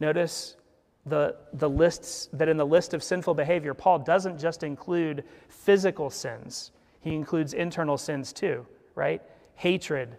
Notice 0.00 0.56
the, 1.06 1.36
the 1.52 1.70
lists 1.70 2.28
that 2.32 2.48
in 2.48 2.56
the 2.56 2.66
list 2.66 2.94
of 2.94 3.02
sinful 3.02 3.34
behavior, 3.34 3.74
Paul 3.74 4.00
doesn't 4.00 4.40
just 4.40 4.64
include 4.64 5.22
physical 5.48 6.10
sins, 6.10 6.72
he 7.00 7.14
includes 7.14 7.54
internal 7.54 7.96
sins 7.98 8.32
too, 8.32 8.66
right? 8.94 9.22
Hatred, 9.54 10.16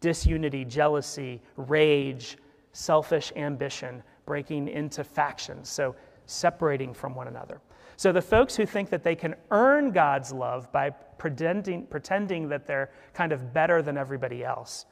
disunity, 0.00 0.64
jealousy, 0.64 1.40
rage, 1.56 2.38
selfish 2.72 3.32
ambition, 3.36 4.02
breaking 4.26 4.68
into 4.68 5.04
factions. 5.04 5.68
So 5.68 5.94
separating 6.26 6.94
from 6.94 7.14
one 7.14 7.28
another. 7.28 7.60
So 7.96 8.12
the 8.12 8.22
folks 8.22 8.56
who 8.56 8.64
think 8.64 8.88
that 8.90 9.02
they 9.02 9.14
can 9.14 9.34
earn 9.50 9.90
God's 9.90 10.32
love 10.32 10.72
by 10.72 10.90
pretending, 10.90 11.86
pretending 11.86 12.48
that 12.48 12.66
they're 12.66 12.90
kind 13.12 13.32
of 13.32 13.52
better 13.52 13.82
than 13.82 13.98
everybody 13.98 14.42
else, 14.42 14.86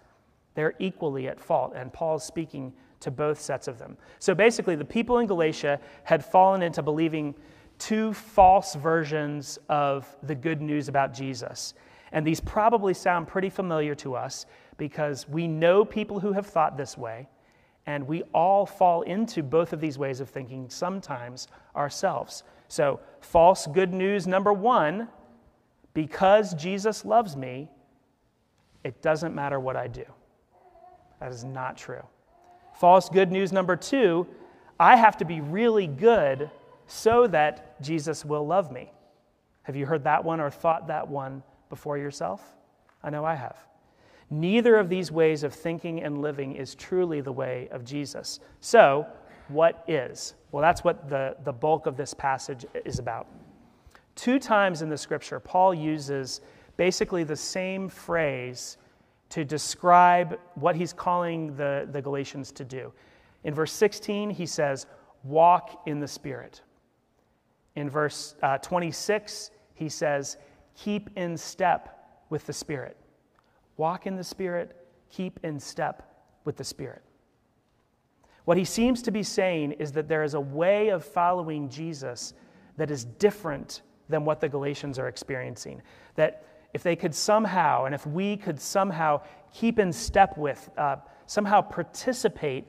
they're 0.55 0.75
equally 0.79 1.29
at 1.29 1.41
fault. 1.41 1.73
And 1.75 1.93
Paul's 1.93 2.25
speaking 2.25 2.73
to 3.01 3.11
both 3.11 3.41
sets 3.41 3.69
of 3.69 3.79
them. 3.79 3.97
So 4.19 4.35
basically, 4.35 4.75
the 4.75 4.85
people 4.85 5.19
in 5.19 5.27
Galatia 5.27 5.81
had 6.03 6.25
fallen 6.25 6.63
into 6.63 6.83
believing 6.83 7.35
two 7.79 8.13
false 8.13 8.75
versions 8.75 9.59
of 9.69 10.15
the 10.25 10.35
good 10.35 10.61
news 10.61 10.89
about 10.89 11.15
Jesus. 11.15 11.75
And 12.13 12.27
these 12.27 12.41
probably 12.41 12.95
sound 12.95 13.29
pretty 13.29 13.51
familiar 13.51 13.95
to 13.97 14.17
us 14.17 14.47
because 14.79 15.29
we 15.29 15.47
know 15.47 15.85
people 15.85 16.19
who 16.21 16.33
have 16.33 16.47
thought 16.47 16.79
this 16.79 16.97
way, 16.97 17.29
and 17.87 18.07
we 18.07 18.23
all 18.35 18.65
fall 18.65 19.03
into 19.03 19.43
both 19.43 19.73
of 19.73 19.81
these 19.81 19.99
ways 19.99 20.21
of 20.21 20.31
thinking 20.31 20.71
sometimes 20.71 21.49
ourselves. 21.77 22.45
So, 22.69 23.01
false 23.21 23.67
good 23.67 23.93
news 23.93 24.27
number 24.27 24.53
one 24.53 25.09
because 25.95 26.55
Jesus 26.55 27.05
loves 27.05 27.37
me, 27.37 27.69
it 28.85 29.03
doesn't 29.03 29.35
matter 29.35 29.59
what 29.59 29.75
I 29.77 29.89
do. 29.89 30.05
That 31.19 31.33
is 31.33 31.45
not 31.45 31.77
true. 31.77 32.03
False 32.75 33.09
good 33.09 33.33
news 33.33 33.53
number 33.53 33.75
two 33.75 34.27
I 34.81 34.95
have 34.95 35.17
to 35.17 35.25
be 35.25 35.41
really 35.41 35.89
good 35.89 36.51
so 36.87 37.27
that 37.27 37.81
Jesus 37.83 38.25
will 38.25 38.47
love 38.47 38.71
me. 38.71 38.93
Have 39.63 39.77
you 39.77 39.87
heard 39.87 40.05
that 40.05 40.25
one 40.25 40.41
or 40.41 40.51
thought 40.51 40.87
that 40.87 41.09
one 41.09 41.43
before 41.69 41.99
yourself? 41.99 42.57
I 43.03 43.11
know 43.11 43.25
I 43.25 43.35
have. 43.35 43.59
Neither 44.31 44.77
of 44.77 44.89
these 44.89 45.11
ways 45.11 45.43
of 45.43 45.55
thinking 45.55 46.03
and 46.03 46.21
living 46.21 46.55
is 46.55 46.75
truly 46.75 47.21
the 47.21 47.33
way 47.33 47.69
of 47.71 47.85
Jesus. 47.85 48.41
So, 48.61 49.07
what 49.49 49.85
is? 49.89 50.35
Well, 50.53 50.61
that's 50.61 50.85
what 50.85 51.09
the, 51.09 51.37
the 51.45 51.53
bulk 51.53 51.87
of 51.87 51.97
this 51.97 52.13
passage 52.13 52.67
is 52.85 52.99
about. 52.99 53.27
Two 54.15 54.39
times 54.39 54.83
in 54.83 54.91
the 54.91 54.99
scripture, 54.99 55.41
Paul 55.41 55.73
uses 55.73 56.43
basically 56.77 57.25
the 57.25 57.37
same 57.37 57.89
phrase 57.89 58.77
to 59.31 59.45
describe 59.45 60.39
what 60.55 60.77
he's 60.77 60.93
calling 60.93 61.57
the, 61.57 61.89
the 61.93 62.03
Galatians 62.03 62.53
to 62.53 62.65
do. 62.65 62.93
In 63.45 63.55
verse 63.55 63.73
16, 63.73 64.31
he 64.31 64.45
says, 64.45 64.87
Walk 65.25 65.83
in 65.87 66.01
the 66.01 66.09
Spirit. 66.09 66.61
In 67.77 67.89
verse 67.89 68.35
uh, 68.43 68.59
26, 68.59 69.51
he 69.75 69.89
says, 69.89 70.37
Keep 70.75 71.11
in 71.17 71.37
step 71.37 72.25
with 72.29 72.47
the 72.47 72.53
Spirit. 72.53 72.97
Walk 73.79 74.07
in 74.07 74.17
the 74.17 74.25
Spirit, 74.25 74.77
keep 75.09 75.41
in 75.43 75.59
step 75.59 76.03
with 76.45 76.57
the 76.57 76.65
Spirit. 76.65 77.03
What 78.45 78.59
he 78.59 78.65
seems 78.65 79.03
to 79.03 79.11
be 79.11 79.23
saying 79.23 79.73
is 79.73 79.93
that 79.93 80.09
there 80.09 80.23
is 80.23 80.35
a 80.35 80.41
way 80.41 80.89
of 80.89 81.05
following 81.05 81.69
Jesus 81.69 82.35
that 82.77 82.91
is 82.91 83.05
different 83.05 83.83
than 84.09 84.25
what 84.25 84.41
the 84.41 84.49
Galatians 84.49 84.99
are 84.99 85.09
experiencing. 85.09 85.83
That 86.17 86.45
if 86.75 86.83
they 86.83 86.97
could 86.97 87.15
somehow, 87.15 87.85
and 87.85 87.95
if 87.95 88.07
we 88.07 88.37
could 88.37 88.61
somehow 88.61 89.23
keep 89.53 89.79
in 89.79 89.93
step 89.93 90.37
with, 90.37 90.71
uh, 90.77 90.97
somehow 91.27 91.61
participate 91.61 92.67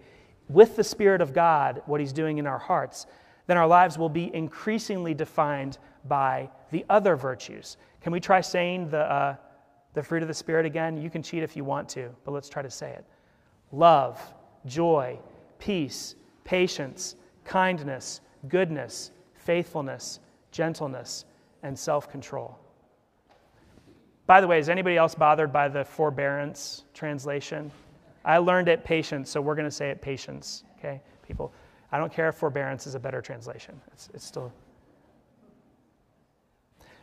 with 0.48 0.76
the 0.76 0.84
Spirit 0.84 1.22
of 1.22 1.34
God, 1.34 1.82
what 1.86 2.00
He's 2.00 2.14
doing 2.14 2.38
in 2.38 2.46
our 2.48 2.60
hearts, 2.60 3.08
then 3.48 3.58
our 3.58 3.68
lives 3.68 3.98
will 3.98 4.10
be 4.10 4.34
increasingly 4.36 5.14
defined 5.14 5.78
by 6.06 6.50
the 6.72 6.86
other 6.90 7.16
virtues. 7.16 7.78
Can 8.02 8.12
we 8.12 8.20
try 8.20 8.42
saying 8.42 8.90
the, 8.90 9.00
uh, 9.00 9.36
the 10.00 10.04
fruit 10.04 10.22
of 10.22 10.30
the 10.30 10.34
Spirit 10.34 10.66
again? 10.66 10.96
You 11.02 11.10
can 11.10 11.22
cheat 11.22 11.44
if 11.44 11.58
you 11.58 11.66
want 11.66 11.90
to, 11.90 12.10
but 12.24 12.32
let's 12.32 12.48
try 12.48 12.62
to 12.62 12.72
say 12.72 12.92
it 12.92 13.04
love, 13.74 14.18
joy, 14.66 15.20
peace, 15.60 16.16
patience, 16.46 17.16
kindness, 17.44 18.22
goodness, 18.48 19.12
faithfulness, 19.34 20.22
gentleness, 20.52 21.26
and 21.64 21.78
self 21.78 22.10
control. 22.10 22.58
By 24.26 24.40
the 24.40 24.48
way, 24.48 24.60
is 24.60 24.70
anybody 24.70 24.96
else 24.96 25.16
bothered 25.16 25.52
by 25.52 25.68
the 25.68 25.84
forbearance 25.84 26.86
translation? 26.94 27.70
I 28.24 28.38
learned 28.38 28.70
it 28.70 28.86
patience, 28.86 29.30
so 29.30 29.42
we're 29.42 29.56
going 29.56 29.66
to 29.66 29.72
say 29.72 29.90
it 29.90 30.02
patience, 30.02 30.64
okay, 30.78 31.02
people? 31.28 31.52
I 31.92 31.98
don't 31.98 32.14
care 32.14 32.30
if 32.30 32.36
forbearance 32.36 32.88
is 32.88 32.96
a 32.96 33.00
better 33.00 33.22
translation. 33.22 33.82
It's, 33.92 34.10
it's 34.14 34.26
still. 34.26 34.54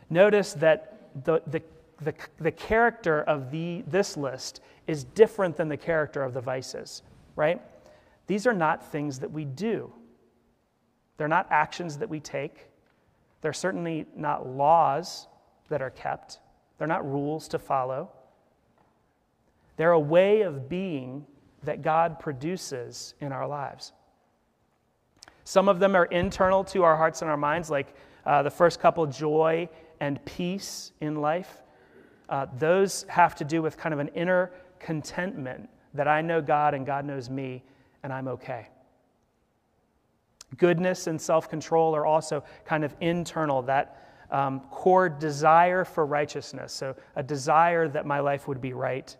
Notice 0.09 0.53
that 0.53 1.11
the, 1.25 1.43
the, 1.45 1.61
the, 2.01 2.13
the 2.39 2.51
character 2.51 3.21
of 3.23 3.51
the, 3.51 3.83
this 3.87 4.17
list 4.17 4.61
is 4.87 5.03
different 5.03 5.57
than 5.57 5.67
the 5.67 5.77
character 5.77 6.23
of 6.23 6.33
the 6.33 6.41
vices, 6.41 7.01
right? 7.35 7.61
These 8.27 8.45
are 8.45 8.53
not 8.53 8.91
things 8.91 9.19
that 9.19 9.31
we 9.31 9.45
do, 9.45 9.91
they're 11.17 11.27
not 11.27 11.47
actions 11.49 11.97
that 11.97 12.09
we 12.09 12.19
take, 12.19 12.67
they're 13.41 13.53
certainly 13.53 14.05
not 14.15 14.47
laws 14.47 15.27
that 15.69 15.81
are 15.81 15.89
kept. 15.89 16.39
They're 16.77 16.87
not 16.87 17.09
rules 17.09 17.47
to 17.49 17.59
follow. 17.59 18.11
They're 19.77 19.91
a 19.91 19.99
way 19.99 20.41
of 20.41 20.69
being 20.69 21.25
that 21.63 21.81
God 21.81 22.19
produces 22.19 23.13
in 23.19 23.31
our 23.31 23.47
lives. 23.47 23.93
Some 25.43 25.69
of 25.69 25.79
them 25.79 25.95
are 25.95 26.05
internal 26.05 26.63
to 26.65 26.83
our 26.83 26.95
hearts 26.95 27.21
and 27.21 27.31
our 27.31 27.37
minds, 27.37 27.69
like 27.69 27.95
uh, 28.25 28.43
the 28.43 28.49
first 28.49 28.79
couple 28.79 29.05
joy 29.05 29.69
and 29.99 30.23
peace 30.25 30.91
in 30.99 31.15
life. 31.15 31.61
Uh, 32.29 32.45
those 32.57 33.05
have 33.07 33.35
to 33.35 33.45
do 33.45 33.61
with 33.61 33.77
kind 33.77 33.93
of 33.93 33.99
an 33.99 34.09
inner 34.09 34.51
contentment 34.79 35.69
that 35.93 36.07
I 36.07 36.21
know 36.21 36.41
God 36.41 36.73
and 36.73 36.85
God 36.85 37.05
knows 37.05 37.29
me, 37.29 37.63
and 38.03 38.11
I'm 38.11 38.27
okay. 38.27 38.67
Goodness 40.57 41.07
and 41.07 41.19
self 41.19 41.49
control 41.49 41.95
are 41.95 42.05
also 42.05 42.43
kind 42.65 42.83
of 42.83 42.95
internal, 43.01 43.61
that 43.63 44.25
um, 44.31 44.61
core 44.71 45.09
desire 45.09 45.83
for 45.83 46.05
righteousness. 46.05 46.73
So, 46.73 46.95
a 47.15 47.23
desire 47.23 47.87
that 47.89 48.05
my 48.05 48.19
life 48.19 48.47
would 48.47 48.61
be 48.61 48.73
right, 48.73 49.15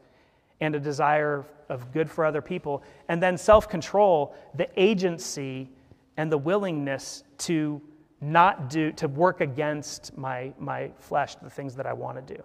and 0.62 0.76
a 0.76 0.80
desire 0.80 1.46
of 1.70 1.92
good 1.92 2.10
for 2.10 2.26
other 2.26 2.42
people. 2.42 2.84
And 3.10 3.22
then 3.22 3.38
self 3.38 3.68
control, 3.68 4.36
the 4.56 4.70
agency 4.82 5.70
and 6.18 6.32
the 6.32 6.38
willingness 6.38 7.24
to 7.40 7.82
not 8.22 8.70
do, 8.70 8.92
to 8.94 9.08
work 9.08 9.42
against 9.42 10.18
my, 10.18 10.52
my 10.58 10.92
flesh, 10.98 11.36
the 11.36 11.50
things 11.50 11.76
that 11.76 11.86
I 11.86 11.94
want 11.94 12.26
to 12.26 12.36
do. 12.36 12.44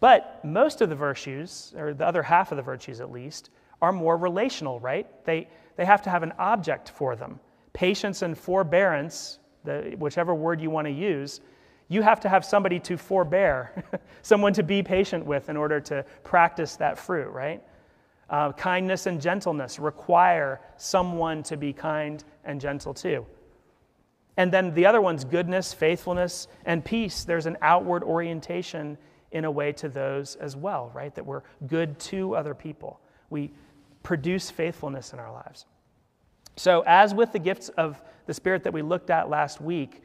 But 0.00 0.44
most 0.44 0.80
of 0.80 0.88
the 0.88 0.94
virtues, 0.94 1.74
or 1.76 1.94
the 1.94 2.06
other 2.06 2.22
half 2.22 2.52
of 2.52 2.56
the 2.56 2.62
virtues 2.62 3.00
at 3.00 3.10
least, 3.10 3.50
are 3.82 3.92
more 3.92 4.16
relational, 4.16 4.80
right? 4.80 5.06
They, 5.24 5.48
they 5.76 5.84
have 5.84 6.02
to 6.02 6.10
have 6.10 6.22
an 6.22 6.32
object 6.38 6.90
for 6.90 7.16
them. 7.16 7.40
Patience 7.72 8.22
and 8.22 8.36
forbearance 8.36 9.38
the, 9.64 9.94
whichever 9.98 10.34
word 10.34 10.60
you 10.60 10.70
want 10.70 10.86
to 10.86 10.92
use, 10.92 11.40
you 11.88 12.02
have 12.02 12.20
to 12.20 12.28
have 12.28 12.44
somebody 12.44 12.78
to 12.80 12.96
forbear, 12.96 13.84
someone 14.22 14.52
to 14.52 14.62
be 14.62 14.82
patient 14.82 15.24
with 15.24 15.48
in 15.48 15.56
order 15.56 15.80
to 15.80 16.04
practice 16.22 16.76
that 16.76 16.98
fruit, 16.98 17.30
right? 17.30 17.62
Uh, 18.30 18.52
kindness 18.52 19.06
and 19.06 19.20
gentleness 19.20 19.78
require 19.78 20.60
someone 20.76 21.42
to 21.42 21.56
be 21.56 21.72
kind 21.72 22.24
and 22.44 22.60
gentle 22.60 22.92
too. 22.92 23.24
And 24.36 24.52
then 24.52 24.74
the 24.74 24.86
other 24.86 25.00
one's 25.00 25.24
goodness, 25.24 25.72
faithfulness, 25.72 26.46
and 26.64 26.84
peace. 26.84 27.24
There's 27.24 27.46
an 27.46 27.56
outward 27.62 28.04
orientation 28.04 28.98
in 29.32 29.44
a 29.44 29.50
way 29.50 29.72
to 29.72 29.88
those 29.88 30.36
as 30.36 30.56
well, 30.56 30.90
right? 30.94 31.14
That 31.14 31.26
we're 31.26 31.42
good 31.66 31.98
to 32.00 32.34
other 32.34 32.54
people. 32.54 33.00
We 33.30 33.52
produce 34.02 34.50
faithfulness 34.50 35.12
in 35.12 35.18
our 35.18 35.32
lives. 35.32 35.66
So, 36.56 36.82
as 36.86 37.14
with 37.14 37.32
the 37.32 37.38
gifts 37.38 37.68
of 37.70 38.02
the 38.26 38.34
Spirit 38.34 38.64
that 38.64 38.72
we 38.72 38.82
looked 38.82 39.10
at 39.10 39.30
last 39.30 39.60
week, 39.60 40.02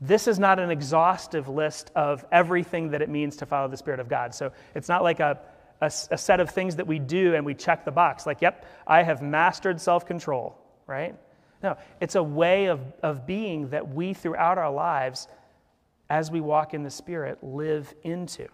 this 0.00 0.26
is 0.26 0.38
not 0.38 0.58
an 0.58 0.70
exhaustive 0.70 1.48
list 1.48 1.90
of 1.94 2.24
everything 2.32 2.90
that 2.90 3.02
it 3.02 3.08
means 3.08 3.36
to 3.36 3.46
follow 3.46 3.68
the 3.68 3.76
Spirit 3.76 4.00
of 4.00 4.08
God. 4.08 4.34
So, 4.34 4.52
it's 4.74 4.88
not 4.88 5.02
like 5.02 5.20
a, 5.20 5.38
a, 5.80 5.86
a 5.86 6.18
set 6.18 6.40
of 6.40 6.50
things 6.50 6.76
that 6.76 6.86
we 6.86 6.98
do 6.98 7.34
and 7.34 7.44
we 7.44 7.54
check 7.54 7.84
the 7.84 7.90
box, 7.90 8.24
like, 8.24 8.40
yep, 8.40 8.66
I 8.86 9.02
have 9.02 9.20
mastered 9.20 9.80
self 9.80 10.06
control, 10.06 10.56
right? 10.86 11.14
No, 11.62 11.76
it's 12.00 12.14
a 12.14 12.22
way 12.22 12.66
of, 12.66 12.80
of 13.02 13.26
being 13.26 13.68
that 13.70 13.88
we, 13.88 14.14
throughout 14.14 14.58
our 14.58 14.72
lives, 14.72 15.28
as 16.12 16.30
we 16.30 16.42
walk 16.42 16.74
in 16.74 16.82
the 16.82 16.90
Spirit, 16.90 17.42
live 17.42 17.94
into. 18.02 18.46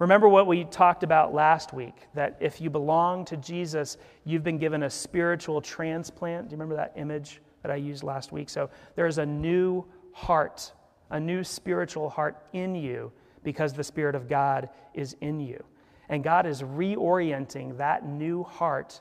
Remember 0.00 0.28
what 0.28 0.48
we 0.48 0.64
talked 0.64 1.04
about 1.04 1.32
last 1.32 1.72
week 1.72 1.94
that 2.12 2.36
if 2.40 2.60
you 2.60 2.70
belong 2.70 3.24
to 3.26 3.36
Jesus, 3.36 3.96
you've 4.24 4.42
been 4.42 4.58
given 4.58 4.82
a 4.82 4.90
spiritual 4.90 5.60
transplant. 5.60 6.48
Do 6.48 6.54
you 6.54 6.60
remember 6.60 6.74
that 6.74 6.94
image 6.96 7.40
that 7.62 7.70
I 7.70 7.76
used 7.76 8.02
last 8.02 8.32
week? 8.32 8.48
So 8.48 8.68
there's 8.96 9.18
a 9.18 9.24
new 9.24 9.84
heart, 10.10 10.72
a 11.10 11.20
new 11.20 11.44
spiritual 11.44 12.10
heart 12.10 12.36
in 12.52 12.74
you 12.74 13.12
because 13.44 13.72
the 13.72 13.84
Spirit 13.84 14.16
of 14.16 14.28
God 14.28 14.68
is 14.92 15.14
in 15.20 15.38
you. 15.38 15.62
And 16.08 16.24
God 16.24 16.46
is 16.46 16.62
reorienting 16.62 17.78
that 17.78 18.04
new 18.04 18.42
heart 18.42 19.00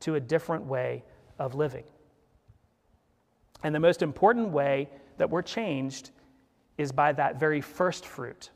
to 0.00 0.16
a 0.16 0.20
different 0.20 0.66
way 0.66 1.02
of 1.38 1.54
living. 1.54 1.84
And 3.62 3.74
the 3.74 3.80
most 3.80 4.02
important 4.02 4.50
way 4.50 4.90
that 5.16 5.30
we're 5.30 5.40
changed 5.40 6.10
is 6.78 6.92
by 6.92 7.12
that 7.12 7.38
very 7.38 7.60
first 7.60 8.06
fruit 8.06 8.50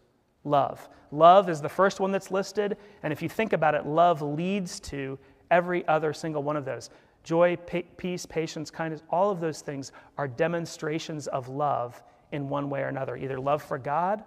love. 0.44 0.88
Love 1.12 1.48
is 1.48 1.60
the 1.60 1.68
first 1.68 2.00
one 2.00 2.12
that's 2.12 2.30
listed. 2.30 2.76
And 3.02 3.12
if 3.12 3.20
you 3.20 3.28
think 3.28 3.52
about 3.52 3.74
it, 3.74 3.86
love 3.86 4.22
leads 4.22 4.80
to 4.80 5.18
every 5.50 5.86
other 5.88 6.12
single 6.12 6.42
one 6.42 6.56
of 6.56 6.64
those. 6.64 6.90
Joy, 7.24 7.56
pa- 7.56 7.80
peace, 7.96 8.24
patience, 8.24 8.70
kindness, 8.70 9.02
all 9.10 9.30
of 9.30 9.40
those 9.40 9.60
things 9.60 9.92
are 10.16 10.28
demonstrations 10.28 11.26
of 11.26 11.48
love 11.48 12.02
in 12.32 12.48
one 12.48 12.70
way 12.70 12.80
or 12.80 12.88
another, 12.88 13.16
either 13.16 13.38
love 13.38 13.62
for 13.62 13.76
God 13.76 14.24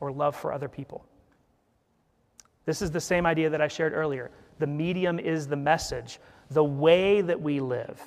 or 0.00 0.12
love 0.12 0.36
for 0.36 0.52
other 0.52 0.68
people. 0.68 1.04
This 2.66 2.82
is 2.82 2.90
the 2.90 3.00
same 3.00 3.26
idea 3.26 3.48
that 3.50 3.60
I 3.60 3.68
shared 3.68 3.92
earlier. 3.92 4.30
The 4.58 4.66
medium 4.66 5.18
is 5.18 5.46
the 5.46 5.56
message. 5.56 6.18
The 6.50 6.64
way 6.64 7.22
that 7.22 7.40
we 7.40 7.60
live, 7.60 8.00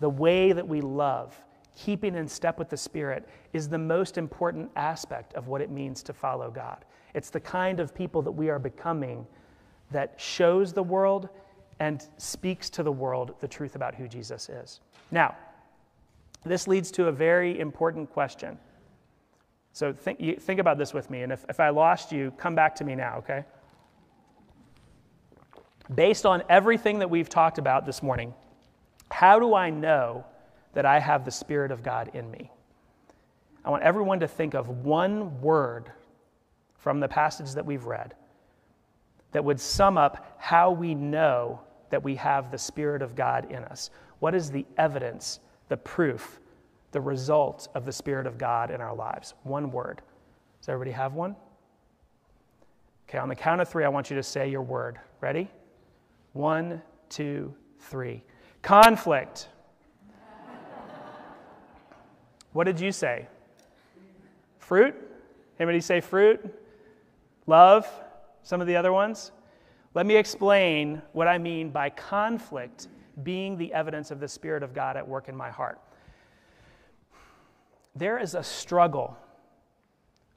the 0.00 0.08
way 0.08 0.52
that 0.52 0.66
we 0.66 0.80
love, 0.80 1.36
keeping 1.74 2.14
in 2.14 2.28
step 2.28 2.58
with 2.58 2.68
the 2.68 2.76
Spirit 2.76 3.28
is 3.52 3.68
the 3.68 3.78
most 3.78 4.18
important 4.18 4.70
aspect 4.76 5.34
of 5.34 5.48
what 5.48 5.60
it 5.60 5.70
means 5.70 6.02
to 6.04 6.12
follow 6.12 6.50
God. 6.50 6.84
It's 7.14 7.30
the 7.30 7.40
kind 7.40 7.80
of 7.80 7.94
people 7.94 8.22
that 8.22 8.32
we 8.32 8.48
are 8.50 8.58
becoming 8.58 9.26
that 9.90 10.14
shows 10.16 10.72
the 10.72 10.82
world 10.82 11.28
and 11.80 12.06
speaks 12.16 12.70
to 12.70 12.82
the 12.82 12.92
world 12.92 13.34
the 13.40 13.48
truth 13.48 13.74
about 13.74 13.94
who 13.94 14.08
Jesus 14.08 14.48
is. 14.48 14.80
Now, 15.10 15.36
this 16.44 16.68
leads 16.68 16.90
to 16.92 17.08
a 17.08 17.12
very 17.12 17.58
important 17.58 18.10
question. 18.12 18.58
So 19.72 19.92
think, 19.92 20.20
you, 20.20 20.36
think 20.36 20.60
about 20.60 20.78
this 20.78 20.94
with 20.94 21.10
me, 21.10 21.22
and 21.22 21.32
if, 21.32 21.44
if 21.48 21.58
I 21.58 21.70
lost 21.70 22.12
you, 22.12 22.32
come 22.36 22.54
back 22.54 22.76
to 22.76 22.84
me 22.84 22.94
now, 22.94 23.16
okay? 23.18 23.44
Based 25.94 26.24
on 26.24 26.42
everything 26.48 27.00
that 27.00 27.10
we've 27.10 27.28
talked 27.28 27.58
about 27.58 27.84
this 27.84 28.02
morning, 28.02 28.32
how 29.10 29.38
do 29.38 29.54
I 29.54 29.70
know 29.70 30.24
that 30.74 30.84
I 30.84 30.98
have 30.98 31.24
the 31.24 31.30
Spirit 31.30 31.70
of 31.70 31.82
God 31.82 32.10
in 32.14 32.30
me? 32.30 32.50
I 33.64 33.70
want 33.70 33.82
everyone 33.82 34.20
to 34.20 34.28
think 34.28 34.54
of 34.54 34.68
one 34.68 35.40
word 35.40 35.90
from 36.76 37.00
the 37.00 37.08
passage 37.08 37.52
that 37.52 37.64
we've 37.64 37.86
read 37.86 38.14
that 39.32 39.44
would 39.44 39.58
sum 39.58 39.96
up 39.96 40.36
how 40.38 40.70
we 40.70 40.94
know 40.94 41.60
that 41.90 42.02
we 42.02 42.14
have 42.16 42.50
the 42.50 42.58
Spirit 42.58 43.02
of 43.02 43.16
God 43.16 43.50
in 43.50 43.64
us. 43.64 43.90
What 44.18 44.34
is 44.34 44.50
the 44.50 44.66
evidence, 44.76 45.40
the 45.68 45.76
proof, 45.76 46.40
the 46.92 47.00
result 47.00 47.68
of 47.74 47.84
the 47.84 47.92
Spirit 47.92 48.26
of 48.26 48.38
God 48.38 48.70
in 48.70 48.80
our 48.80 48.94
lives? 48.94 49.34
One 49.42 49.70
word. 49.70 50.02
Does 50.60 50.68
everybody 50.68 50.92
have 50.92 51.14
one? 51.14 51.36
Okay, 53.08 53.18
on 53.18 53.28
the 53.28 53.34
count 53.34 53.60
of 53.60 53.68
three, 53.68 53.84
I 53.84 53.88
want 53.88 54.10
you 54.10 54.16
to 54.16 54.22
say 54.22 54.48
your 54.48 54.62
word. 54.62 54.98
Ready? 55.20 55.48
One, 56.32 56.82
two, 57.08 57.54
three. 57.78 58.22
Conflict. 58.62 59.48
What 62.54 62.64
did 62.64 62.80
you 62.80 62.92
say? 62.92 63.26
Fruit? 64.58 64.94
Anybody 65.58 65.80
say 65.80 66.00
fruit? 66.00 66.40
Love? 67.46 67.86
Some 68.44 68.60
of 68.60 68.66
the 68.66 68.76
other 68.76 68.92
ones? 68.92 69.32
Let 69.92 70.06
me 70.06 70.16
explain 70.16 71.02
what 71.12 71.28
I 71.28 71.36
mean 71.36 71.70
by 71.70 71.90
conflict 71.90 72.88
being 73.22 73.58
the 73.58 73.72
evidence 73.72 74.10
of 74.10 74.20
the 74.20 74.28
Spirit 74.28 74.62
of 74.62 74.72
God 74.72 74.96
at 74.96 75.06
work 75.06 75.28
in 75.28 75.36
my 75.36 75.50
heart. 75.50 75.80
There 77.96 78.18
is 78.18 78.34
a 78.34 78.42
struggle, 78.42 79.16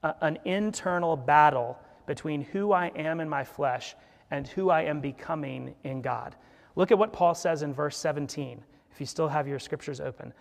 a, 0.02 0.14
an 0.20 0.38
internal 0.44 1.16
battle 1.16 1.78
between 2.06 2.42
who 2.42 2.72
I 2.72 2.88
am 2.96 3.20
in 3.20 3.28
my 3.28 3.44
flesh 3.44 3.94
and 4.32 4.46
who 4.48 4.70
I 4.70 4.82
am 4.82 5.00
becoming 5.00 5.74
in 5.84 6.02
God. 6.02 6.34
Look 6.74 6.90
at 6.90 6.98
what 6.98 7.12
Paul 7.12 7.34
says 7.34 7.62
in 7.62 7.72
verse 7.72 7.96
17, 7.96 8.62
if 8.92 8.98
you 8.98 9.06
still 9.06 9.28
have 9.28 9.46
your 9.46 9.60
scriptures 9.60 10.00
open. 10.00 10.32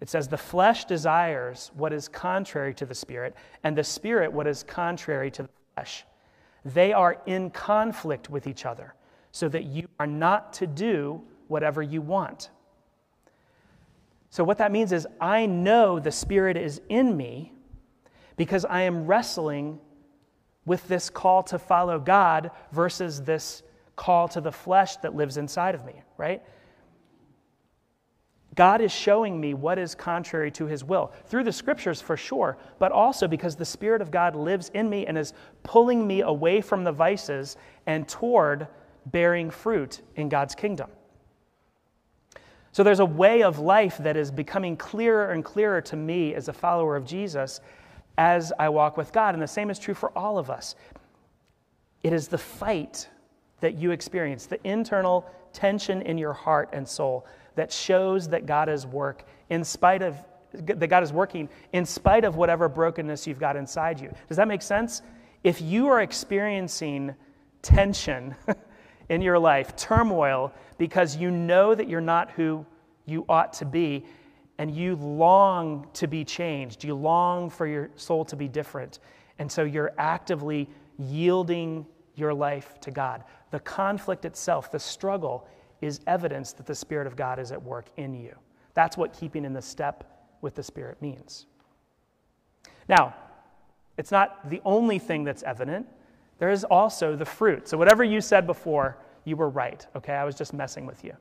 It 0.00 0.08
says, 0.08 0.28
The 0.28 0.36
flesh 0.36 0.84
desires 0.84 1.70
what 1.74 1.92
is 1.92 2.08
contrary 2.08 2.74
to 2.74 2.86
the 2.86 2.94
Spirit, 2.94 3.34
and 3.62 3.76
the 3.76 3.84
Spirit 3.84 4.32
what 4.32 4.46
is 4.46 4.62
contrary 4.62 5.30
to 5.32 5.44
the 5.44 5.48
flesh. 5.74 6.04
They 6.64 6.92
are 6.92 7.20
in 7.26 7.50
conflict 7.50 8.30
with 8.30 8.46
each 8.46 8.64
other, 8.66 8.94
so 9.32 9.48
that 9.48 9.64
you 9.64 9.88
are 9.98 10.06
not 10.06 10.52
to 10.54 10.66
do 10.66 11.22
whatever 11.48 11.82
you 11.82 12.00
want. 12.00 12.50
So, 14.30 14.42
what 14.42 14.58
that 14.58 14.72
means 14.72 14.92
is, 14.92 15.06
I 15.20 15.46
know 15.46 16.00
the 16.00 16.10
Spirit 16.10 16.56
is 16.56 16.80
in 16.88 17.16
me 17.16 17.52
because 18.36 18.64
I 18.64 18.82
am 18.82 19.06
wrestling 19.06 19.78
with 20.66 20.86
this 20.88 21.10
call 21.10 21.42
to 21.44 21.58
follow 21.58 21.98
God 21.98 22.50
versus 22.72 23.22
this 23.22 23.62
call 23.96 24.28
to 24.28 24.40
the 24.40 24.50
flesh 24.50 24.96
that 24.96 25.14
lives 25.14 25.36
inside 25.36 25.74
of 25.74 25.84
me, 25.84 26.02
right? 26.16 26.42
God 28.54 28.80
is 28.80 28.92
showing 28.92 29.40
me 29.40 29.54
what 29.54 29.78
is 29.78 29.94
contrary 29.94 30.50
to 30.52 30.66
his 30.66 30.84
will 30.84 31.12
through 31.26 31.44
the 31.44 31.52
scriptures 31.52 32.00
for 32.00 32.16
sure, 32.16 32.58
but 32.78 32.92
also 32.92 33.26
because 33.26 33.56
the 33.56 33.64
Spirit 33.64 34.02
of 34.02 34.10
God 34.10 34.36
lives 34.36 34.70
in 34.74 34.88
me 34.88 35.06
and 35.06 35.16
is 35.16 35.32
pulling 35.62 36.06
me 36.06 36.20
away 36.20 36.60
from 36.60 36.84
the 36.84 36.92
vices 36.92 37.56
and 37.86 38.06
toward 38.06 38.68
bearing 39.06 39.50
fruit 39.50 40.02
in 40.16 40.28
God's 40.28 40.54
kingdom. 40.54 40.90
So 42.72 42.82
there's 42.82 43.00
a 43.00 43.06
way 43.06 43.42
of 43.42 43.58
life 43.58 43.98
that 43.98 44.16
is 44.16 44.30
becoming 44.30 44.76
clearer 44.76 45.30
and 45.30 45.44
clearer 45.44 45.80
to 45.82 45.96
me 45.96 46.34
as 46.34 46.48
a 46.48 46.52
follower 46.52 46.96
of 46.96 47.04
Jesus 47.04 47.60
as 48.18 48.52
I 48.58 48.68
walk 48.68 48.96
with 48.96 49.12
God. 49.12 49.34
And 49.34 49.42
the 49.42 49.48
same 49.48 49.70
is 49.70 49.78
true 49.78 49.94
for 49.94 50.16
all 50.18 50.38
of 50.38 50.50
us. 50.50 50.74
It 52.02 52.12
is 52.12 52.28
the 52.28 52.38
fight 52.38 53.08
that 53.60 53.76
you 53.76 53.92
experience, 53.92 54.46
the 54.46 54.64
internal 54.66 55.24
tension 55.52 56.02
in 56.02 56.18
your 56.18 56.32
heart 56.32 56.68
and 56.72 56.86
soul 56.86 57.26
that 57.56 57.72
shows 57.72 58.28
that 58.28 58.46
God 58.46 58.68
is 58.68 58.86
work 58.86 59.24
in 59.50 59.64
spite 59.64 60.02
of 60.02 60.16
that 60.52 60.86
God 60.86 61.02
is 61.02 61.12
working 61.12 61.48
in 61.72 61.84
spite 61.84 62.24
of 62.24 62.36
whatever 62.36 62.68
brokenness 62.68 63.26
you've 63.26 63.40
got 63.40 63.56
inside 63.56 64.00
you. 64.00 64.12
Does 64.28 64.36
that 64.36 64.46
make 64.46 64.62
sense? 64.62 65.02
If 65.42 65.60
you 65.60 65.88
are 65.88 66.00
experiencing 66.00 67.14
tension 67.60 68.36
in 69.08 69.20
your 69.20 69.38
life, 69.38 69.74
turmoil, 69.76 70.52
because 70.78 71.16
you 71.16 71.30
know 71.30 71.74
that 71.74 71.88
you're 71.88 72.00
not 72.00 72.30
who 72.30 72.64
you 73.04 73.24
ought 73.28 73.52
to 73.54 73.64
be, 73.64 74.06
and 74.58 74.70
you 74.70 74.94
long 74.96 75.88
to 75.94 76.06
be 76.06 76.24
changed. 76.24 76.84
You 76.84 76.94
long 76.94 77.50
for 77.50 77.66
your 77.66 77.90
soul 77.96 78.24
to 78.26 78.36
be 78.36 78.48
different. 78.48 79.00
And 79.38 79.50
so 79.50 79.64
you're 79.64 79.92
actively 79.98 80.70
yielding 80.98 81.86
your 82.14 82.32
life 82.32 82.78
to 82.82 82.90
God. 82.90 83.24
The 83.50 83.58
conflict 83.60 84.24
itself, 84.24 84.70
the 84.70 84.78
struggle, 84.78 85.48
is 85.84 86.00
evidence 86.06 86.52
that 86.52 86.66
the 86.66 86.74
Spirit 86.74 87.06
of 87.06 87.16
God 87.16 87.38
is 87.38 87.52
at 87.52 87.62
work 87.62 87.86
in 87.96 88.14
you. 88.14 88.34
That's 88.74 88.96
what 88.96 89.12
keeping 89.12 89.44
in 89.44 89.52
the 89.52 89.62
step 89.62 90.36
with 90.40 90.54
the 90.54 90.62
Spirit 90.62 91.00
means. 91.00 91.46
Now, 92.88 93.14
it's 93.96 94.10
not 94.10 94.48
the 94.50 94.60
only 94.64 94.98
thing 94.98 95.24
that's 95.24 95.42
evident. 95.42 95.86
There 96.38 96.50
is 96.50 96.64
also 96.64 97.16
the 97.16 97.24
fruit. 97.24 97.68
So, 97.68 97.78
whatever 97.78 98.02
you 98.02 98.20
said 98.20 98.46
before, 98.46 98.98
you 99.24 99.36
were 99.36 99.48
right, 99.48 99.86
okay? 99.94 100.14
I 100.14 100.24
was 100.24 100.34
just 100.34 100.52
messing 100.52 100.86
with 100.86 101.04
you. 101.04 101.16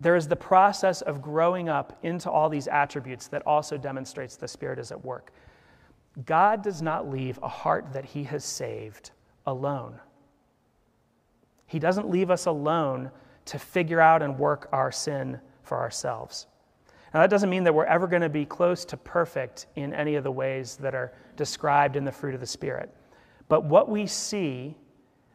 There 0.00 0.16
is 0.16 0.28
the 0.28 0.36
process 0.36 1.02
of 1.02 1.22
growing 1.22 1.68
up 1.68 1.98
into 2.02 2.30
all 2.30 2.48
these 2.48 2.68
attributes 2.68 3.28
that 3.28 3.46
also 3.46 3.76
demonstrates 3.76 4.36
the 4.36 4.48
Spirit 4.48 4.78
is 4.78 4.92
at 4.92 5.04
work. 5.04 5.32
God 6.24 6.62
does 6.62 6.82
not 6.82 7.10
leave 7.10 7.38
a 7.42 7.48
heart 7.48 7.92
that 7.92 8.04
He 8.04 8.24
has 8.24 8.44
saved 8.44 9.10
alone. 9.46 9.98
He 11.66 11.78
doesn't 11.78 12.08
leave 12.08 12.30
us 12.30 12.46
alone 12.46 13.10
to 13.46 13.58
figure 13.58 14.00
out 14.00 14.22
and 14.22 14.38
work 14.38 14.68
our 14.72 14.92
sin 14.92 15.40
for 15.62 15.78
ourselves. 15.78 16.46
Now, 17.12 17.20
that 17.20 17.30
doesn't 17.30 17.50
mean 17.50 17.64
that 17.64 17.74
we're 17.74 17.84
ever 17.84 18.06
going 18.06 18.22
to 18.22 18.28
be 18.28 18.44
close 18.44 18.84
to 18.86 18.96
perfect 18.96 19.66
in 19.76 19.94
any 19.94 20.16
of 20.16 20.24
the 20.24 20.30
ways 20.30 20.76
that 20.76 20.94
are 20.94 21.12
described 21.36 21.96
in 21.96 22.04
the 22.04 22.12
fruit 22.12 22.34
of 22.34 22.40
the 22.40 22.46
Spirit. 22.46 22.92
But 23.48 23.64
what 23.64 23.88
we 23.88 24.06
see 24.06 24.76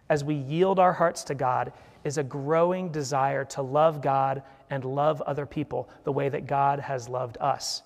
as 0.10 0.24
we 0.24 0.36
yield 0.36 0.80
our 0.80 0.94
hearts 0.94 1.24
to 1.26 1.36
God 1.36 1.72
is 2.04 2.17
a 2.17 2.24
growing 2.24 2.91
desire 2.91 3.46
to 3.46 3.62
love 3.62 4.02
God 4.02 4.44
and 4.70 4.84
love 4.84 5.22
other 5.22 5.46
people 5.46 5.89
the 6.04 6.12
way 6.12 6.30
that 6.30 6.48
God 6.48 6.80
has 6.80 7.08
loved 7.08 7.38
us. 7.39 7.84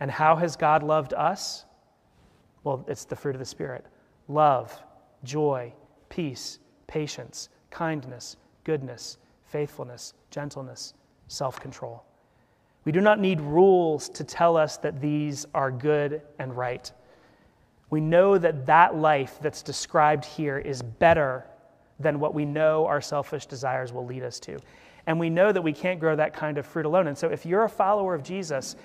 And 0.00 0.10
how 0.10 0.36
has 0.36 0.56
God 0.56 0.82
loved 0.82 1.14
us? 1.14 1.64
Well, 2.64 2.84
it's 2.88 3.04
the 3.04 3.16
fruit 3.16 3.34
of 3.34 3.38
the 3.38 3.44
Spirit 3.44 3.86
love, 4.26 4.82
joy, 5.22 5.72
peace, 6.08 6.58
patience, 6.86 7.48
kindness, 7.74 8.36
goodness, 8.64 9.18
faithfulness, 9.46 10.14
gentleness, 10.30 10.94
self 11.28 11.60
control. 11.60 12.04
We 12.84 12.92
do 12.92 13.02
not 13.02 13.20
need 13.20 13.40
rules 13.40 14.08
to 14.10 14.24
tell 14.24 14.56
us 14.56 14.78
that 14.78 15.00
these 15.00 15.46
are 15.54 15.72
good 15.72 16.22
and 16.38 16.56
right. 16.56 16.92
We 17.90 18.00
know 18.00 18.38
that 18.38 18.66
that 18.66 18.96
life 18.96 19.38
that's 19.42 19.62
described 19.62 20.24
here 20.24 20.58
is 20.58 20.82
better 20.82 21.46
than 22.00 22.20
what 22.20 22.34
we 22.34 22.44
know 22.44 22.86
our 22.86 23.00
selfish 23.00 23.46
desires 23.46 23.92
will 23.92 24.06
lead 24.06 24.22
us 24.22 24.40
to. 24.40 24.58
And 25.06 25.20
we 25.20 25.30
know 25.30 25.52
that 25.52 25.62
we 25.62 25.72
can't 25.72 26.00
grow 26.00 26.16
that 26.16 26.34
kind 26.34 26.58
of 26.58 26.66
fruit 26.66 26.86
alone. 26.86 27.08
And 27.08 27.18
so, 27.18 27.28
if 27.28 27.46
you're 27.46 27.64
a 27.64 27.68
follower 27.68 28.14
of 28.14 28.22
Jesus, 28.22 28.76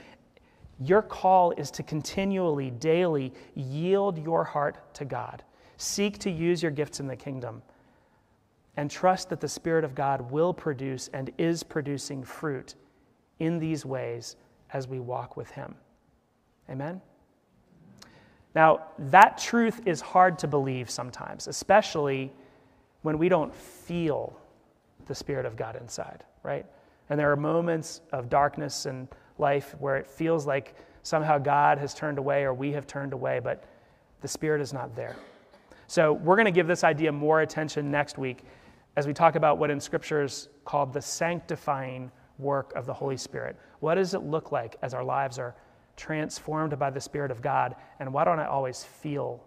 Your 0.79 1.01
call 1.01 1.51
is 1.51 1.71
to 1.71 1.83
continually, 1.83 2.71
daily 2.71 3.33
yield 3.55 4.17
your 4.23 4.43
heart 4.45 4.93
to 4.95 5.05
God. 5.05 5.43
Seek 5.77 6.19
to 6.19 6.31
use 6.31 6.63
your 6.63 6.71
gifts 6.71 6.99
in 6.99 7.07
the 7.07 7.15
kingdom 7.15 7.61
and 8.77 8.89
trust 8.89 9.29
that 9.29 9.41
the 9.41 9.47
Spirit 9.47 9.83
of 9.83 9.95
God 9.95 10.31
will 10.31 10.53
produce 10.53 11.09
and 11.13 11.31
is 11.37 11.63
producing 11.63 12.23
fruit 12.23 12.75
in 13.39 13.59
these 13.59 13.85
ways 13.85 14.35
as 14.71 14.87
we 14.87 14.99
walk 14.99 15.35
with 15.35 15.49
Him. 15.51 15.75
Amen? 16.69 17.01
Now, 18.55 18.87
that 18.97 19.37
truth 19.37 19.81
is 19.85 20.01
hard 20.01 20.39
to 20.39 20.47
believe 20.47 20.89
sometimes, 20.89 21.47
especially 21.47 22.31
when 23.01 23.17
we 23.17 23.29
don't 23.29 23.53
feel 23.53 24.37
the 25.05 25.15
Spirit 25.15 25.45
of 25.45 25.55
God 25.55 25.75
inside, 25.75 26.23
right? 26.43 26.65
And 27.09 27.19
there 27.19 27.31
are 27.31 27.35
moments 27.35 28.01
of 28.11 28.29
darkness 28.29 28.85
in 28.85 29.07
life 29.37 29.75
where 29.79 29.97
it 29.97 30.07
feels 30.07 30.45
like 30.45 30.75
somehow 31.03 31.37
God 31.37 31.77
has 31.77 31.93
turned 31.93 32.17
away 32.17 32.43
or 32.43 32.53
we 32.53 32.71
have 32.73 32.85
turned 32.85 33.13
away, 33.13 33.39
but 33.39 33.63
the 34.21 34.27
Spirit 34.27 34.61
is 34.61 34.73
not 34.73 34.95
there. 34.95 35.15
So 35.87 36.13
we're 36.13 36.35
going 36.35 36.45
to 36.45 36.51
give 36.51 36.67
this 36.67 36.83
idea 36.83 37.11
more 37.11 37.41
attention 37.41 37.89
next 37.89 38.17
week 38.17 38.43
as 38.99 39.07
we 39.07 39.13
talk 39.13 39.35
about 39.35 39.57
what 39.57 39.71
in 39.71 39.79
Scripture 39.79 40.23
is 40.23 40.49
called 40.65 40.91
the 40.91 41.01
sanctifying 41.01 42.11
work 42.37 42.73
of 42.75 42.85
the 42.85 42.93
Holy 42.93 43.15
Spirit. 43.15 43.55
What 43.79 43.95
does 43.95 44.13
it 44.13 44.23
look 44.23 44.51
like 44.51 44.75
as 44.81 44.93
our 44.93 45.05
lives 45.05 45.39
are 45.39 45.55
transformed 45.95 46.77
by 46.77 46.89
the 46.89 46.99
Spirit 46.99 47.31
of 47.31 47.41
God? 47.41 47.75
And 48.01 48.11
why 48.11 48.25
don't 48.25 48.39
I 48.39 48.47
always 48.47 48.83
feel 48.83 49.41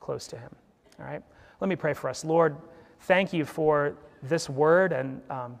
close 0.00 0.26
to 0.26 0.36
Him? 0.36 0.50
All 0.98 1.06
right? 1.06 1.22
Let 1.60 1.68
me 1.68 1.76
pray 1.76 1.94
for 1.94 2.10
us. 2.10 2.24
Lord, 2.24 2.56
thank 3.02 3.32
you 3.32 3.44
for 3.44 3.94
this 4.24 4.50
word 4.50 4.92
and 4.92 5.22
um, 5.30 5.56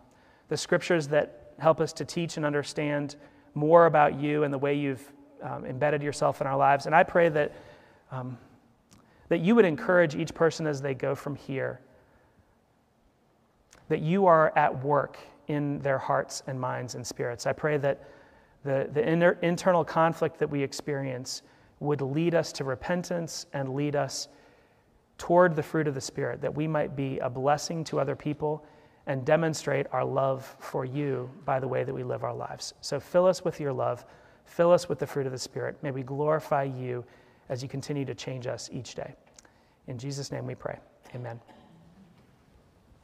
the 0.48 0.56
scriptures 0.56 1.06
that 1.06 1.54
help 1.60 1.80
us 1.80 1.92
to 1.92 2.04
teach 2.04 2.36
and 2.36 2.44
understand 2.44 3.14
more 3.54 3.86
about 3.86 4.18
you 4.18 4.42
and 4.42 4.52
the 4.52 4.58
way 4.58 4.74
you've 4.74 5.12
um, 5.40 5.64
embedded 5.64 6.02
yourself 6.02 6.40
in 6.40 6.48
our 6.48 6.56
lives. 6.56 6.86
And 6.86 6.96
I 6.96 7.04
pray 7.04 7.28
that, 7.28 7.52
um, 8.10 8.36
that 9.28 9.38
you 9.38 9.54
would 9.54 9.64
encourage 9.64 10.16
each 10.16 10.34
person 10.34 10.66
as 10.66 10.82
they 10.82 10.94
go 10.94 11.14
from 11.14 11.36
here, 11.36 11.80
that 13.90 14.00
you 14.00 14.24
are 14.26 14.56
at 14.56 14.84
work 14.84 15.18
in 15.48 15.80
their 15.80 15.98
hearts 15.98 16.44
and 16.46 16.58
minds 16.58 16.94
and 16.94 17.04
spirits. 17.04 17.44
I 17.44 17.52
pray 17.52 17.76
that 17.78 18.08
the, 18.64 18.88
the 18.92 19.06
inner, 19.06 19.32
internal 19.42 19.84
conflict 19.84 20.38
that 20.38 20.48
we 20.48 20.62
experience 20.62 21.42
would 21.80 22.00
lead 22.00 22.34
us 22.34 22.52
to 22.52 22.64
repentance 22.64 23.46
and 23.52 23.74
lead 23.74 23.96
us 23.96 24.28
toward 25.18 25.56
the 25.56 25.62
fruit 25.62 25.88
of 25.88 25.94
the 25.94 26.00
Spirit, 26.00 26.40
that 26.40 26.54
we 26.54 26.68
might 26.68 26.94
be 26.94 27.18
a 27.18 27.28
blessing 27.28 27.82
to 27.84 27.98
other 27.98 28.14
people 28.14 28.64
and 29.06 29.24
demonstrate 29.24 29.86
our 29.92 30.04
love 30.04 30.54
for 30.60 30.84
you 30.84 31.28
by 31.44 31.58
the 31.58 31.66
way 31.66 31.82
that 31.82 31.92
we 31.92 32.04
live 32.04 32.22
our 32.22 32.34
lives. 32.34 32.74
So 32.80 33.00
fill 33.00 33.26
us 33.26 33.44
with 33.44 33.58
your 33.58 33.72
love, 33.72 34.04
fill 34.44 34.70
us 34.72 34.88
with 34.88 35.00
the 35.00 35.06
fruit 35.06 35.26
of 35.26 35.32
the 35.32 35.38
Spirit. 35.38 35.76
May 35.82 35.90
we 35.90 36.04
glorify 36.04 36.62
you 36.62 37.04
as 37.48 37.60
you 37.60 37.68
continue 37.68 38.04
to 38.04 38.14
change 38.14 38.46
us 38.46 38.70
each 38.72 38.94
day. 38.94 39.16
In 39.88 39.98
Jesus' 39.98 40.30
name 40.30 40.46
we 40.46 40.54
pray. 40.54 40.78
Amen. 41.12 41.40